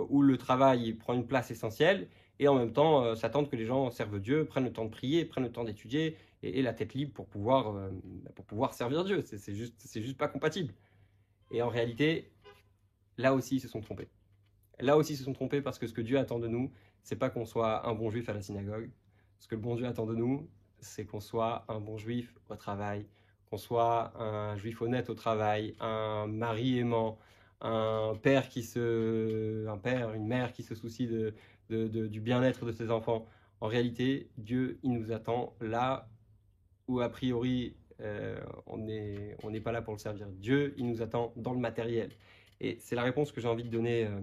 où 0.09 0.23
le 0.23 0.39
travail 0.39 0.95
prend 0.95 1.13
une 1.13 1.27
place 1.27 1.51
essentielle 1.51 2.09
et 2.39 2.49
en 2.49 2.55
même 2.55 2.73
temps 2.73 3.15
s'attendre 3.15 3.51
que 3.51 3.57
les 3.57 3.67
gens 3.67 3.91
servent 3.91 4.19
Dieu, 4.19 4.47
prennent 4.47 4.65
le 4.65 4.73
temps 4.73 4.87
de 4.87 4.91
prier, 4.91 5.27
prennent 5.27 5.45
le 5.45 5.53
temps 5.53 5.65
d'étudier 5.65 6.17
et, 6.43 6.63
la 6.63 6.73
tête 6.73 6.95
libre 6.95 7.13
pour 7.13 7.27
pouvoir, 7.27 7.75
pour 8.35 8.47
pouvoir 8.47 8.73
servir 8.73 9.05
Dieu. 9.05 9.21
C'est 9.21 9.55
juste, 9.55 9.87
juste 10.01 10.17
pas 10.17 10.29
compatible. 10.29 10.73
Et 11.51 11.61
en 11.61 11.69
réalité, 11.69 12.31
là 13.21 13.35
aussi 13.35 13.57
ils 13.57 13.61
se 13.61 13.69
sont 13.69 13.81
trompés. 13.81 14.09
Là 14.81 14.97
aussi 14.97 15.13
ils 15.15 15.17
se 15.17 15.25
sont 15.25 15.33
trompés 15.33 15.61
parce 15.63 15.79
que 15.79 15.87
ce 15.87 15.93
que 15.93 16.01
Dieu 16.01 16.19
attend 16.19 16.39
de 16.39 16.49
nous, 16.49 16.73
c'est 17.03 17.17
pas 17.17 17.31
qu'on 17.31 17.45
soit 17.47 17.87
un 17.87 17.95
bon 17.95 18.11
juif 18.11 18.29
à 18.29 18.35
la 18.35 18.43
synagogue. 18.43 18.91
Ce 19.39 19.49
que 19.49 19.55
le 19.55 19.61
bon 19.61 19.77
Dieu 19.77 19.87
attend 19.87 20.07
de 20.07 20.15
nous, 20.15 20.49
c'est 20.81 21.05
qu'on 21.05 21.21
soit 21.21 21.65
un 21.69 21.81
bon 21.81 21.97
juif 21.99 22.35
au 22.49 22.57
travail, 22.57 23.07
qu'on 23.51 23.59
soit 23.59 24.19
un 24.21 24.57
juif 24.57 24.81
honnête 24.83 25.11
au 25.11 25.15
travail, 25.15 25.75
un 25.81 26.27
mari 26.27 26.79
aimant, 26.79 27.19
un 27.61 28.15
père 28.23 28.49
qui 28.49 28.63
se, 28.63 29.67
un 29.67 29.79
père, 29.79 30.15
une 30.15 30.27
mère 30.27 30.53
qui 30.53 30.63
se 30.63 30.75
soucie 30.75 31.09
du 31.69 32.21
bien-être 32.21 32.65
de 32.65 32.73
ses 32.73 32.91
enfants. 32.91 33.27
En 33.61 33.67
réalité, 33.67 34.31
Dieu, 34.39 34.79
il 34.83 34.93
nous 34.93 35.13
attend 35.13 35.55
là 35.61 36.09
où 36.89 37.01
a 37.01 37.09
priori 37.09 37.77
euh, 38.01 38.41
on 38.67 38.79
n'est 38.79 39.61
pas 39.61 39.73
là 39.73 39.83
pour 39.83 39.95
le 39.95 39.99
servir. 39.99 40.27
Dieu, 40.31 40.75
il 40.79 40.87
nous 40.87 41.03
attend 41.03 41.33
dans 41.37 41.53
le 41.53 41.61
matériel. 41.61 42.11
Et 42.61 42.77
c'est 42.81 42.95
la 42.95 43.03
réponse 43.03 43.33
que 43.33 43.41
j'ai 43.41 43.49
envie 43.49 43.65
de 43.65 43.71
donner 43.71 44.07
euh, 44.07 44.21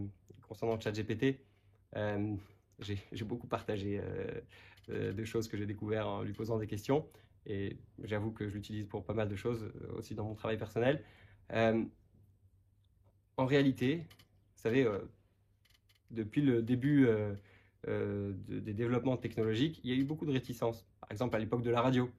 concernant 0.48 0.80
ChatGPT. 0.80 1.40
Euh, 1.96 2.36
j'ai 2.80 3.26
beaucoup 3.26 3.48
partagé 3.48 4.00
euh, 4.90 5.12
de 5.12 5.24
choses 5.26 5.48
que 5.48 5.58
j'ai 5.58 5.66
découvertes 5.66 6.06
en 6.08 6.22
lui 6.22 6.34
posant 6.34 6.58
des 6.60 6.68
questions. 6.68 7.08
Et 7.48 7.78
j'avoue 8.04 8.32
que 8.32 8.48
je 8.48 8.54
l'utilise 8.54 8.86
pour 8.86 9.04
pas 9.04 9.14
mal 9.14 9.30
de 9.30 9.36
choses, 9.36 9.72
aussi 9.96 10.16
dans 10.16 10.26
mon 10.26 10.36
travail 10.36 10.58
personnel. 10.58 11.04
en 13.38 13.46
réalité, 13.46 14.06
vous 14.56 14.62
savez, 14.62 14.86
depuis 16.12 16.42
le 16.42 16.62
début 16.62 17.08
des 17.88 18.74
développements 18.74 19.16
technologiques, 19.16 19.80
il 19.86 19.90
y 19.90 19.94
a 19.94 19.96
eu 19.96 20.04
beaucoup 20.04 20.26
de 20.26 20.32
réticences. 20.32 20.86
Par 21.00 21.10
exemple, 21.12 21.38
à 21.38 21.40
l'époque 21.40 21.64
de 21.64 21.72
la 21.72 21.82
radio. 21.82 22.12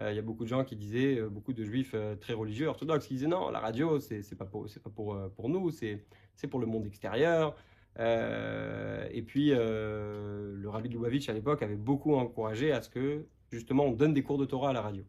Euh, 0.00 0.10
il 0.12 0.16
y 0.16 0.18
a 0.18 0.22
beaucoup 0.22 0.44
de 0.44 0.48
gens 0.48 0.64
qui 0.64 0.76
disaient, 0.76 1.18
euh, 1.18 1.28
beaucoup 1.28 1.52
de 1.52 1.64
juifs 1.64 1.92
euh, 1.94 2.16
très 2.16 2.32
religieux, 2.32 2.66
orthodoxes, 2.66 3.06
qui 3.06 3.14
disaient 3.14 3.26
non, 3.26 3.50
la 3.50 3.60
radio, 3.60 4.00
c'est 4.00 4.36
pas 4.36 4.46
pour, 4.46 4.66
pas 4.66 4.90
pour, 4.90 5.30
pour 5.36 5.48
nous, 5.48 5.70
c'est 5.70 6.02
pour 6.50 6.60
le 6.60 6.66
monde 6.66 6.86
extérieur. 6.86 7.54
et 7.98 9.22
puis, 9.26 9.50
le 9.50 10.66
rabbi 10.66 10.88
de 10.88 10.94
Lubavitch 10.94 11.28
à 11.28 11.32
l'époque 11.32 11.62
avait 11.62 11.76
beaucoup 11.76 12.14
encouragé 12.14 12.72
à 12.72 12.80
ce 12.82 12.88
que, 12.88 13.26
justement, 13.50 13.84
on 13.84 13.92
donne 13.92 14.14
des 14.14 14.22
cours 14.22 14.38
de 14.38 14.46
Torah 14.46 14.70
à 14.70 14.72
la 14.72 14.82
radio. 14.82 15.04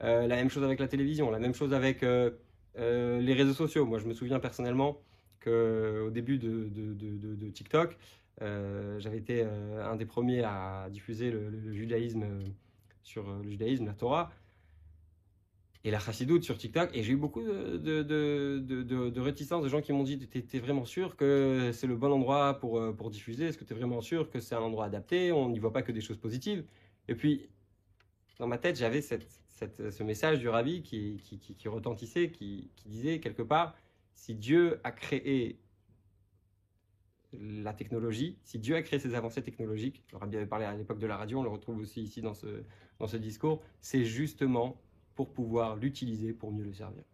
la 0.00 0.28
même 0.28 0.50
chose 0.50 0.64
avec 0.64 0.80
la 0.80 0.88
télévision, 0.88 1.30
la 1.30 1.38
même 1.38 1.54
chose 1.54 1.72
avec 1.72 2.02
les 2.02 3.34
réseaux 3.34 3.54
sociaux. 3.54 3.86
Moi, 3.86 3.98
je 3.98 4.06
me 4.06 4.12
souviens 4.14 4.38
personnellement 4.38 5.00
qu'au 5.42 6.10
début 6.10 6.38
de, 6.38 6.68
de, 6.68 6.92
de, 6.92 7.34
de 7.34 7.50
TikTok, 7.50 7.96
j'avais 8.40 9.18
été 9.18 9.42
un 9.44 9.96
des 9.96 10.06
premiers 10.06 10.44
à 10.44 10.88
diffuser 10.90 11.30
le 11.30 11.72
judaïsme 11.72 12.26
sur 13.04 13.28
euh, 13.28 13.42
le 13.42 13.50
judaïsme, 13.50 13.86
la 13.86 13.94
Torah, 13.94 14.32
et 15.84 15.90
la 15.90 15.98
chassidoute 15.98 16.42
sur 16.42 16.58
TikTok. 16.58 16.90
Et 16.94 17.02
j'ai 17.02 17.12
eu 17.12 17.16
beaucoup 17.16 17.42
de, 17.42 17.76
de, 17.76 18.02
de, 18.02 19.10
de, 19.10 19.20
réticences 19.20 19.62
de 19.62 19.68
gens 19.68 19.82
qui 19.82 19.92
m'ont 19.92 20.02
dit 20.02 20.18
T'es 20.18 20.58
vraiment 20.58 20.86
sûr 20.86 21.14
que 21.16 21.70
c'est 21.72 21.86
le 21.86 21.96
bon 21.96 22.10
endroit 22.10 22.58
pour, 22.58 22.78
euh, 22.78 22.92
pour 22.92 23.10
diffuser? 23.10 23.46
Est-ce 23.46 23.58
que 23.58 23.64
tu 23.64 23.74
es 23.74 23.76
vraiment 23.76 24.00
sûr 24.00 24.30
que 24.30 24.40
c'est 24.40 24.54
un 24.54 24.62
endroit 24.62 24.86
adapté? 24.86 25.30
On 25.30 25.50
n'y 25.50 25.58
voit 25.58 25.72
pas 25.72 25.82
que 25.82 25.92
des 25.92 26.00
choses 26.00 26.16
positives. 26.16 26.64
Et 27.06 27.14
puis, 27.14 27.48
dans 28.38 28.46
ma 28.46 28.56
tête, 28.58 28.76
j'avais 28.76 29.02
cette, 29.02 29.28
cette, 29.48 29.90
ce 29.90 30.02
message 30.02 30.38
du 30.38 30.48
rabbi 30.48 30.82
qui, 30.82 31.18
qui, 31.22 31.38
qui, 31.38 31.54
qui 31.54 31.68
retentissait, 31.68 32.30
qui, 32.30 32.70
qui 32.76 32.88
disait 32.88 33.20
quelque 33.20 33.42
part 33.42 33.76
Si 34.14 34.34
Dieu 34.34 34.80
a 34.84 34.90
créé 34.90 35.60
la 37.40 37.72
technologie, 37.72 38.38
si 38.44 38.58
Dieu 38.58 38.76
a 38.76 38.82
créé 38.82 38.98
ces 38.98 39.14
avancées 39.14 39.42
technologiques, 39.42 40.02
j'aurais 40.08 40.26
bien 40.26 40.44
parlé 40.46 40.64
à 40.64 40.76
l'époque 40.76 40.98
de 40.98 41.06
la 41.06 41.16
radio, 41.16 41.40
on 41.40 41.42
le 41.42 41.48
retrouve 41.48 41.78
aussi 41.78 42.02
ici 42.02 42.20
dans 42.20 42.34
ce, 42.34 42.46
dans 42.98 43.06
ce 43.06 43.16
discours, 43.16 43.62
c'est 43.80 44.04
justement 44.04 44.80
pour 45.14 45.32
pouvoir 45.32 45.76
l'utiliser 45.76 46.32
pour 46.32 46.52
mieux 46.52 46.64
le 46.64 46.72
servir. 46.72 47.04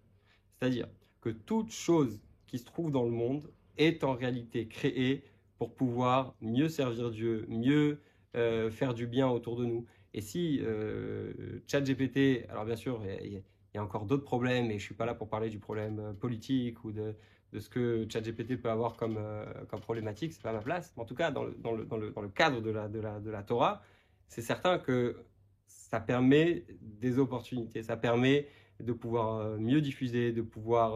C'est-à-dire 0.58 0.88
que 1.20 1.30
toute 1.30 1.70
chose 1.70 2.20
qui 2.46 2.58
se 2.58 2.64
trouve 2.64 2.90
dans 2.90 3.04
le 3.04 3.10
monde 3.10 3.50
est 3.76 4.04
en 4.04 4.14
réalité 4.14 4.66
créée 4.66 5.24
pour 5.58 5.74
pouvoir 5.74 6.34
mieux 6.40 6.68
servir 6.68 7.10
Dieu, 7.10 7.44
mieux 7.48 8.00
euh, 8.36 8.70
faire 8.70 8.94
du 8.94 9.06
bien 9.06 9.28
autour 9.28 9.56
de 9.56 9.64
nous. 9.64 9.86
Et 10.14 10.20
si 10.20 10.60
euh, 10.62 11.60
ChatGPT, 11.66 12.48
alors 12.48 12.64
bien 12.64 12.76
sûr, 12.76 13.02
il 13.22 13.42
y, 13.74 13.78
a 13.78 13.82
encore 13.82 14.06
d'autres 14.06 14.24
problèmes, 14.24 14.66
et 14.66 14.70
je 14.70 14.74
ne 14.74 14.78
suis 14.78 14.94
pas 14.94 15.06
là 15.06 15.14
pour 15.14 15.28
parler 15.28 15.50
du 15.50 15.58
problème 15.58 16.00
euh, 16.00 16.12
politique 16.12 16.82
ou 16.84 16.92
de, 16.92 17.14
de 17.52 17.58
ce 17.60 17.68
que 17.68 18.06
ChatGPT 18.08 18.56
peut 18.60 18.70
avoir 18.70 18.96
comme, 18.96 19.16
euh, 19.18 19.44
comme 19.68 19.80
problématique, 19.80 20.32
c'est 20.32 20.42
pas 20.42 20.52
ma 20.52 20.60
place. 20.60 20.92
En 20.96 21.04
tout 21.04 21.14
cas, 21.14 21.30
dans 21.30 21.44
le, 21.44 21.54
dans 21.54 21.72
le, 21.72 21.84
dans 21.84 21.96
le, 21.96 22.10
dans 22.10 22.22
le 22.22 22.28
cadre 22.28 22.60
de 22.60 22.70
la, 22.70 22.88
de 22.88 23.00
la, 23.00 23.20
de 23.20 23.30
la 23.30 23.42
Torah, 23.42 23.82
c'est 24.28 24.42
certain 24.42 24.78
que 24.78 25.24
ça 25.66 26.00
permet 26.00 26.64
des 26.80 27.18
opportunités, 27.18 27.82
ça 27.82 27.96
permet 27.96 28.48
de 28.78 28.92
pouvoir 28.92 29.38
euh, 29.38 29.58
mieux 29.58 29.80
diffuser, 29.80 30.32
de 30.32 30.42
pouvoir 30.42 30.94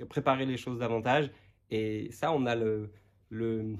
euh, 0.00 0.06
préparer 0.08 0.46
les 0.46 0.56
choses 0.56 0.78
davantage. 0.78 1.30
Et 1.70 2.10
ça, 2.12 2.32
on 2.32 2.46
a 2.46 2.54
le, 2.54 2.90
le, 3.30 3.74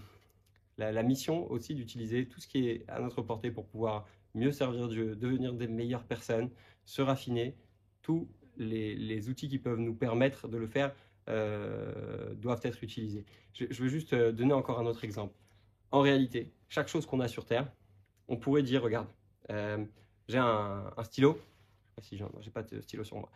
la, 0.77 0.93
la 0.93 1.03
mission 1.03 1.51
aussi 1.51 1.75
d'utiliser 1.75 2.27
tout 2.27 2.41
ce 2.41 2.49
qui 2.49 2.69
est 2.69 2.85
à 2.89 3.01
notre 3.01 3.23
portée 3.23 3.51
pour 3.51 3.67
pouvoir 3.67 4.07
mieux 4.35 4.53
servir 4.53 4.89
Dieu, 4.89 5.17
devenir 5.17 5.55
des 5.55 5.69
meilleures 5.69 6.05
personnes, 6.05 6.51
se 6.85 7.03
raffiner. 7.03 7.57
Tous 8.03 8.29
les, 8.57 9.29
outils 9.29 9.49
qui 9.49 9.59
peuvent 9.59 9.79
nous 9.79 9.95
permettre 9.95 10.49
de 10.49 10.57
le 10.57 10.67
faire 10.67 10.95
doivent 11.29 12.61
être 12.63 12.83
utilisés. 12.83 13.25
Je, 13.53 13.83
veux 13.83 13.89
juste 13.89 14.15
donner 14.15 14.53
encore 14.55 14.79
un 14.79 14.87
autre 14.87 15.05
exemple. 15.05 15.35
En 15.91 16.01
réalité, 16.01 16.53
chaque 16.69 16.89
chose 16.89 17.07
qu'on 17.07 17.21
a 17.21 17.29
sur 17.29 17.45
Terre, 17.45 17.71
on 18.29 18.37
pourrait 18.37 18.63
dire, 18.63 18.83
regarde, 18.83 19.09
j'ai 20.29 20.39
un, 20.39 20.93
stylo, 21.03 21.39
si 22.01 22.19
j'ai 22.41 22.51
pas 22.51 22.63
de 22.63 22.81
stylo 22.81 23.05
sur 23.05 23.17
moi. 23.17 23.31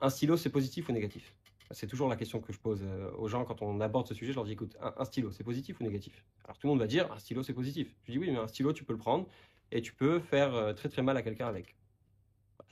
Un 0.00 0.10
stylo, 0.10 0.36
c'est 0.36 0.50
positif 0.50 0.88
ou 0.88 0.92
négatif? 0.92 1.34
C'est 1.72 1.86
toujours 1.86 2.08
la 2.08 2.16
question 2.16 2.40
que 2.40 2.52
je 2.52 2.58
pose 2.58 2.80
euh, 2.82 3.10
aux 3.16 3.28
gens 3.28 3.44
quand 3.44 3.62
on 3.62 3.80
aborde 3.80 4.08
ce 4.08 4.14
sujet. 4.14 4.32
Je 4.32 4.36
leur 4.36 4.44
dis 4.44 4.52
écoute, 4.52 4.76
un, 4.80 5.04
stylo, 5.04 5.30
c'est 5.30 5.44
positif 5.44 5.78
ou 5.80 5.84
négatif? 5.84 6.24
Alors 6.44 6.58
tout 6.58 6.66
le 6.66 6.70
monde 6.72 6.80
va 6.80 6.88
dire 6.88 7.12
un 7.12 7.18
stylo, 7.18 7.42
c'est 7.42 7.52
positif. 7.52 7.94
Je 8.04 8.12
dis 8.12 8.18
oui, 8.18 8.30
mais 8.30 8.38
un 8.38 8.48
stylo, 8.48 8.72
tu 8.72 8.82
peux 8.82 8.92
le 8.92 8.98
prendre 8.98 9.26
et 9.70 9.80
tu 9.80 9.92
peux 9.92 10.18
faire 10.18 10.54
euh, 10.54 10.72
très 10.72 10.88
très 10.88 11.02
mal 11.02 11.16
à 11.16 11.22
quelqu'un 11.22 11.46
avec. 11.46 11.76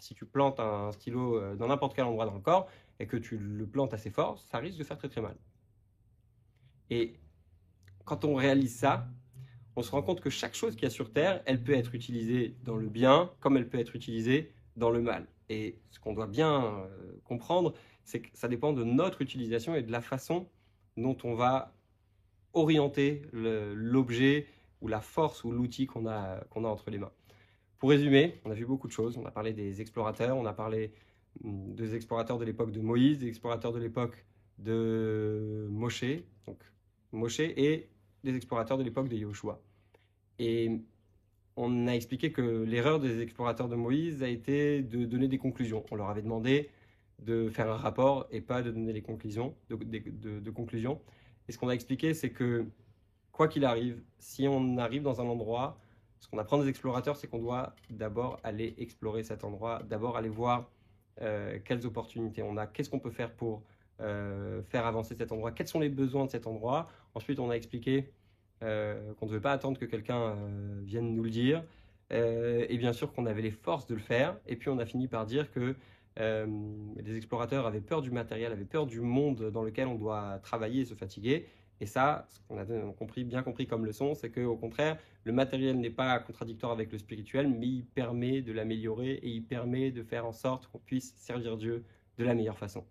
Si 0.01 0.15
tu 0.15 0.25
plantes 0.25 0.59
un 0.59 0.91
stylo 0.93 1.37
euh, 1.37 1.55
dans 1.55 1.69
n'importe 1.69 1.95
quel 1.95 2.07
endroit 2.07 2.27
dans 2.27 2.35
le 2.35 2.41
corps 2.41 2.69
et 3.01 3.07
que 3.07 3.17
tu 3.17 3.39
le 3.39 3.67
plantes 3.67 3.95
assez 3.95 4.11
fort, 4.11 4.39
ça 4.41 4.59
risque 4.59 4.79
de 4.79 4.85
faire 4.85 4.99
très 4.99 5.09
très 5.09 5.21
mal. 5.21 5.37
Et 6.91 7.19
quand 8.05 8.25
on 8.25 8.35
réalise 8.35 8.77
ça, 8.77 9.09
on 9.77 9.83
se 9.83 9.91
rend 9.91 10.03
compte 10.03 10.21
que 10.21 10.31
chaque 10.31 10.55
chose 10.55 10.75
qu'il 10.75 10.85
y 10.85 10.87
a 10.87 10.91
sur 10.91 11.13
Terre, 11.13 11.43
elle 11.47 11.63
peut 11.63 11.75
être 11.75 11.95
utilisée 11.95 12.57
dans 12.65 12.77
le 12.77 12.89
bien 12.89 13.31
comme 13.41 13.57
elle 13.57 13.69
peut 13.69 13.79
être 13.79 13.95
utilisée 13.95 14.53
dans 14.77 14.91
le 14.91 15.01
mal. 15.01 15.27
Et 15.49 15.79
ce 15.91 16.01
qu'on 16.01 16.15
doit 16.15 16.27
bien 16.27 16.89
comprendre, 17.25 17.75
c'est 18.05 18.21
que 18.21 18.29
ça 18.35 18.49
dépend 18.49 18.73
de 18.73 18.85
notre 18.85 19.23
utilisation 19.23 19.75
et 19.75 19.83
de 19.83 19.93
la 19.93 20.01
façon 20.01 20.49
dont 20.97 21.17
on 21.25 21.35
va 21.35 21.75
orienter 22.55 23.23
l'objet 23.33 24.47
ou 24.81 24.89
la 24.89 25.01
force 25.01 25.45
ou 25.45 25.53
l'outil 25.53 25.87
qu'on 25.87 26.07
a, 26.07 26.41
a 26.41 26.59
entre 26.59 26.91
les 26.91 26.99
mains. 26.99 27.13
Pour 27.79 27.91
résumer, 27.91 28.41
on 28.45 28.51
a 28.51 28.55
vu 28.55 28.67
beaucoup 28.67 28.89
de 28.89 28.93
choses. 28.93 29.17
On 29.17 29.27
a 29.27 29.31
parlé 29.31 29.53
des 29.53 29.81
explorateurs, 29.81 30.37
on 30.37 30.47
a 30.47 30.53
parlé 30.53 30.93
des 31.43 31.95
explorateurs 31.95 32.39
de 32.39 32.45
l'époque 32.45 32.73
de 32.73 32.81
Moïse, 32.81 33.19
des 33.19 33.29
explorateurs 33.29 33.73
de 33.73 33.79
l'époque 33.79 34.25
de 34.59 35.67
Moshe, 35.71 36.05
donc 36.47 36.61
Moshe 37.13 37.41
et 37.41 37.89
des 38.25 38.37
explorateurs 38.37 38.79
de 38.79 38.83
l'époque 38.83 39.09
de 39.09 39.17
Yoshua. 39.17 39.61
Et 40.39 40.81
on 41.57 41.87
a 41.87 41.93
expliqué 41.93 42.33
que 42.33 42.63
l'erreur 42.63 43.01
des 43.01 43.21
explorateurs 43.21 43.69
de 43.69 43.77
Moïse 43.77 44.23
a 44.23 44.29
été 44.29 44.83
de 44.83 45.05
donner 45.05 45.29
des 45.29 45.39
conclusions. 45.39 45.85
On 45.91 45.97
leur 45.97 46.09
avait 46.09 46.23
demandé 46.23 46.71
de 47.21 47.49
faire 47.49 47.71
un 47.71 47.77
rapport 47.77 48.27
et 48.31 48.41
pas 48.41 48.63
de 48.63 48.71
donner 48.71 48.93
les 48.93 49.03
conclusions. 49.03 49.55
De, 49.69 50.51
conclusions. 50.51 51.01
Et 51.49 51.53
ce 51.53 51.59
qu'on 51.59 51.69
a 51.69 51.75
expliqué, 51.75 52.15
c'est 52.15 52.31
que 52.31 52.67
quoi 53.33 53.49
qu'il 53.49 53.65
arrive, 53.65 54.03
si 54.19 54.47
on 54.47 54.79
arrive 54.79 55.03
dans 55.03 55.21
un 55.21 55.25
endroit, 55.25 55.81
ce 56.21 56.29
qu'on 56.29 56.39
apprend 56.39 56.59
des 56.59 56.69
explorateurs, 56.69 57.17
c'est 57.17 57.27
qu'on 57.27 57.39
doit 57.39 57.75
d'abord 57.91 58.39
aller 58.45 58.75
explorer 58.79 59.23
cet 59.23 59.45
endroit, 59.45 59.83
d'abord 59.89 60.17
aller 60.17 60.29
voir 60.29 60.71
euh, 61.23 61.59
quelles 61.65 61.87
opportunités 61.87 62.43
on 62.43 62.57
a, 62.57 62.67
qu'est-ce 62.67 62.91
qu'on 62.91 63.01
peut 63.01 63.11
faire 63.11 63.33
pour 63.33 63.63
euh, 64.01 64.63
faire 64.63 64.87
avancer 64.87 65.15
cet 65.17 65.33
endroit, 65.33 65.53
quels 65.53 65.69
sont 65.69 65.81
les 65.81 65.89
besoins 65.89 66.27
de 66.27 66.31
cet 66.31 66.47
endroit. 66.47 66.89
Ensuite, 67.15 67.41
on 67.41 67.51
a 67.51 67.55
expliqué 67.55 68.11
euh, 68.63 69.13
qu'on 69.15 69.27
ne 69.27 69.31
devait 69.31 69.43
pas 69.43 69.53
attendre 69.53 69.79
que 69.79 69.85
quelqu'un 69.85 70.37
vienne 70.83 71.15
nous 71.15 71.25
le 71.25 71.31
dire, 71.31 71.65
et 72.11 72.79
bien 72.79 72.93
sûr 72.93 73.13
qu'on 73.13 73.27
avait 73.27 73.43
les 73.43 73.51
forces 73.51 73.87
de 73.87 73.95
le 73.95 74.01
faire. 74.01 74.37
Et 74.47 74.57
puis 74.57 74.71
on 74.71 74.79
a 74.79 74.87
fini 74.87 75.09
par 75.09 75.27
dire 75.27 75.51
que 75.51 75.75
les 76.17 77.17
explorateurs 77.17 77.67
avaient 77.67 77.81
peur 77.81 78.01
du 78.01 78.11
matériel, 78.11 78.51
avaient 78.51 78.65
peur 78.65 78.87
du 78.87 79.01
monde 79.01 79.51
dans 79.51 79.63
lequel 79.63 79.87
on 79.89 79.95
doit 79.95 80.39
travailler 80.43 80.83
et 80.83 80.85
se 80.85 80.95
fatiguer. 80.95 81.47
Et 81.81 81.87
ça, 81.87 82.27
ce 82.29 82.41
qu'on 82.41 82.59
a 82.59 82.65
bien 82.65 83.43
compris 83.43 83.67
comme 83.67 83.87
leçon, 83.87 84.15
c'est 84.15 84.31
qu'au 84.31 84.57
contraire, 84.57 84.99
le 85.25 85.33
matériel 85.33 85.79
n'est 85.79 85.91
pas 85.91 86.19
contradictoire 86.19 86.73
avec 86.73 86.91
le 86.91 86.99
spirituel, 86.99 87.49
mais 87.49 87.67
il 87.67 87.85
permet 87.85 88.43
de 88.43 88.53
l'améliorer 88.53 89.13
et 89.13 89.29
il 89.29 89.45
permet 89.45 89.91
de 89.91 90.03
faire 90.03 90.27
en 90.27 90.33
sorte 90.33 90.67
qu'on 90.67 90.79
puisse 90.79 91.15
servir 91.17 91.57
Dieu 91.57 91.85
de 92.17 92.25
la 92.25 92.35
meilleure 92.35 92.59
façon. 92.59 92.85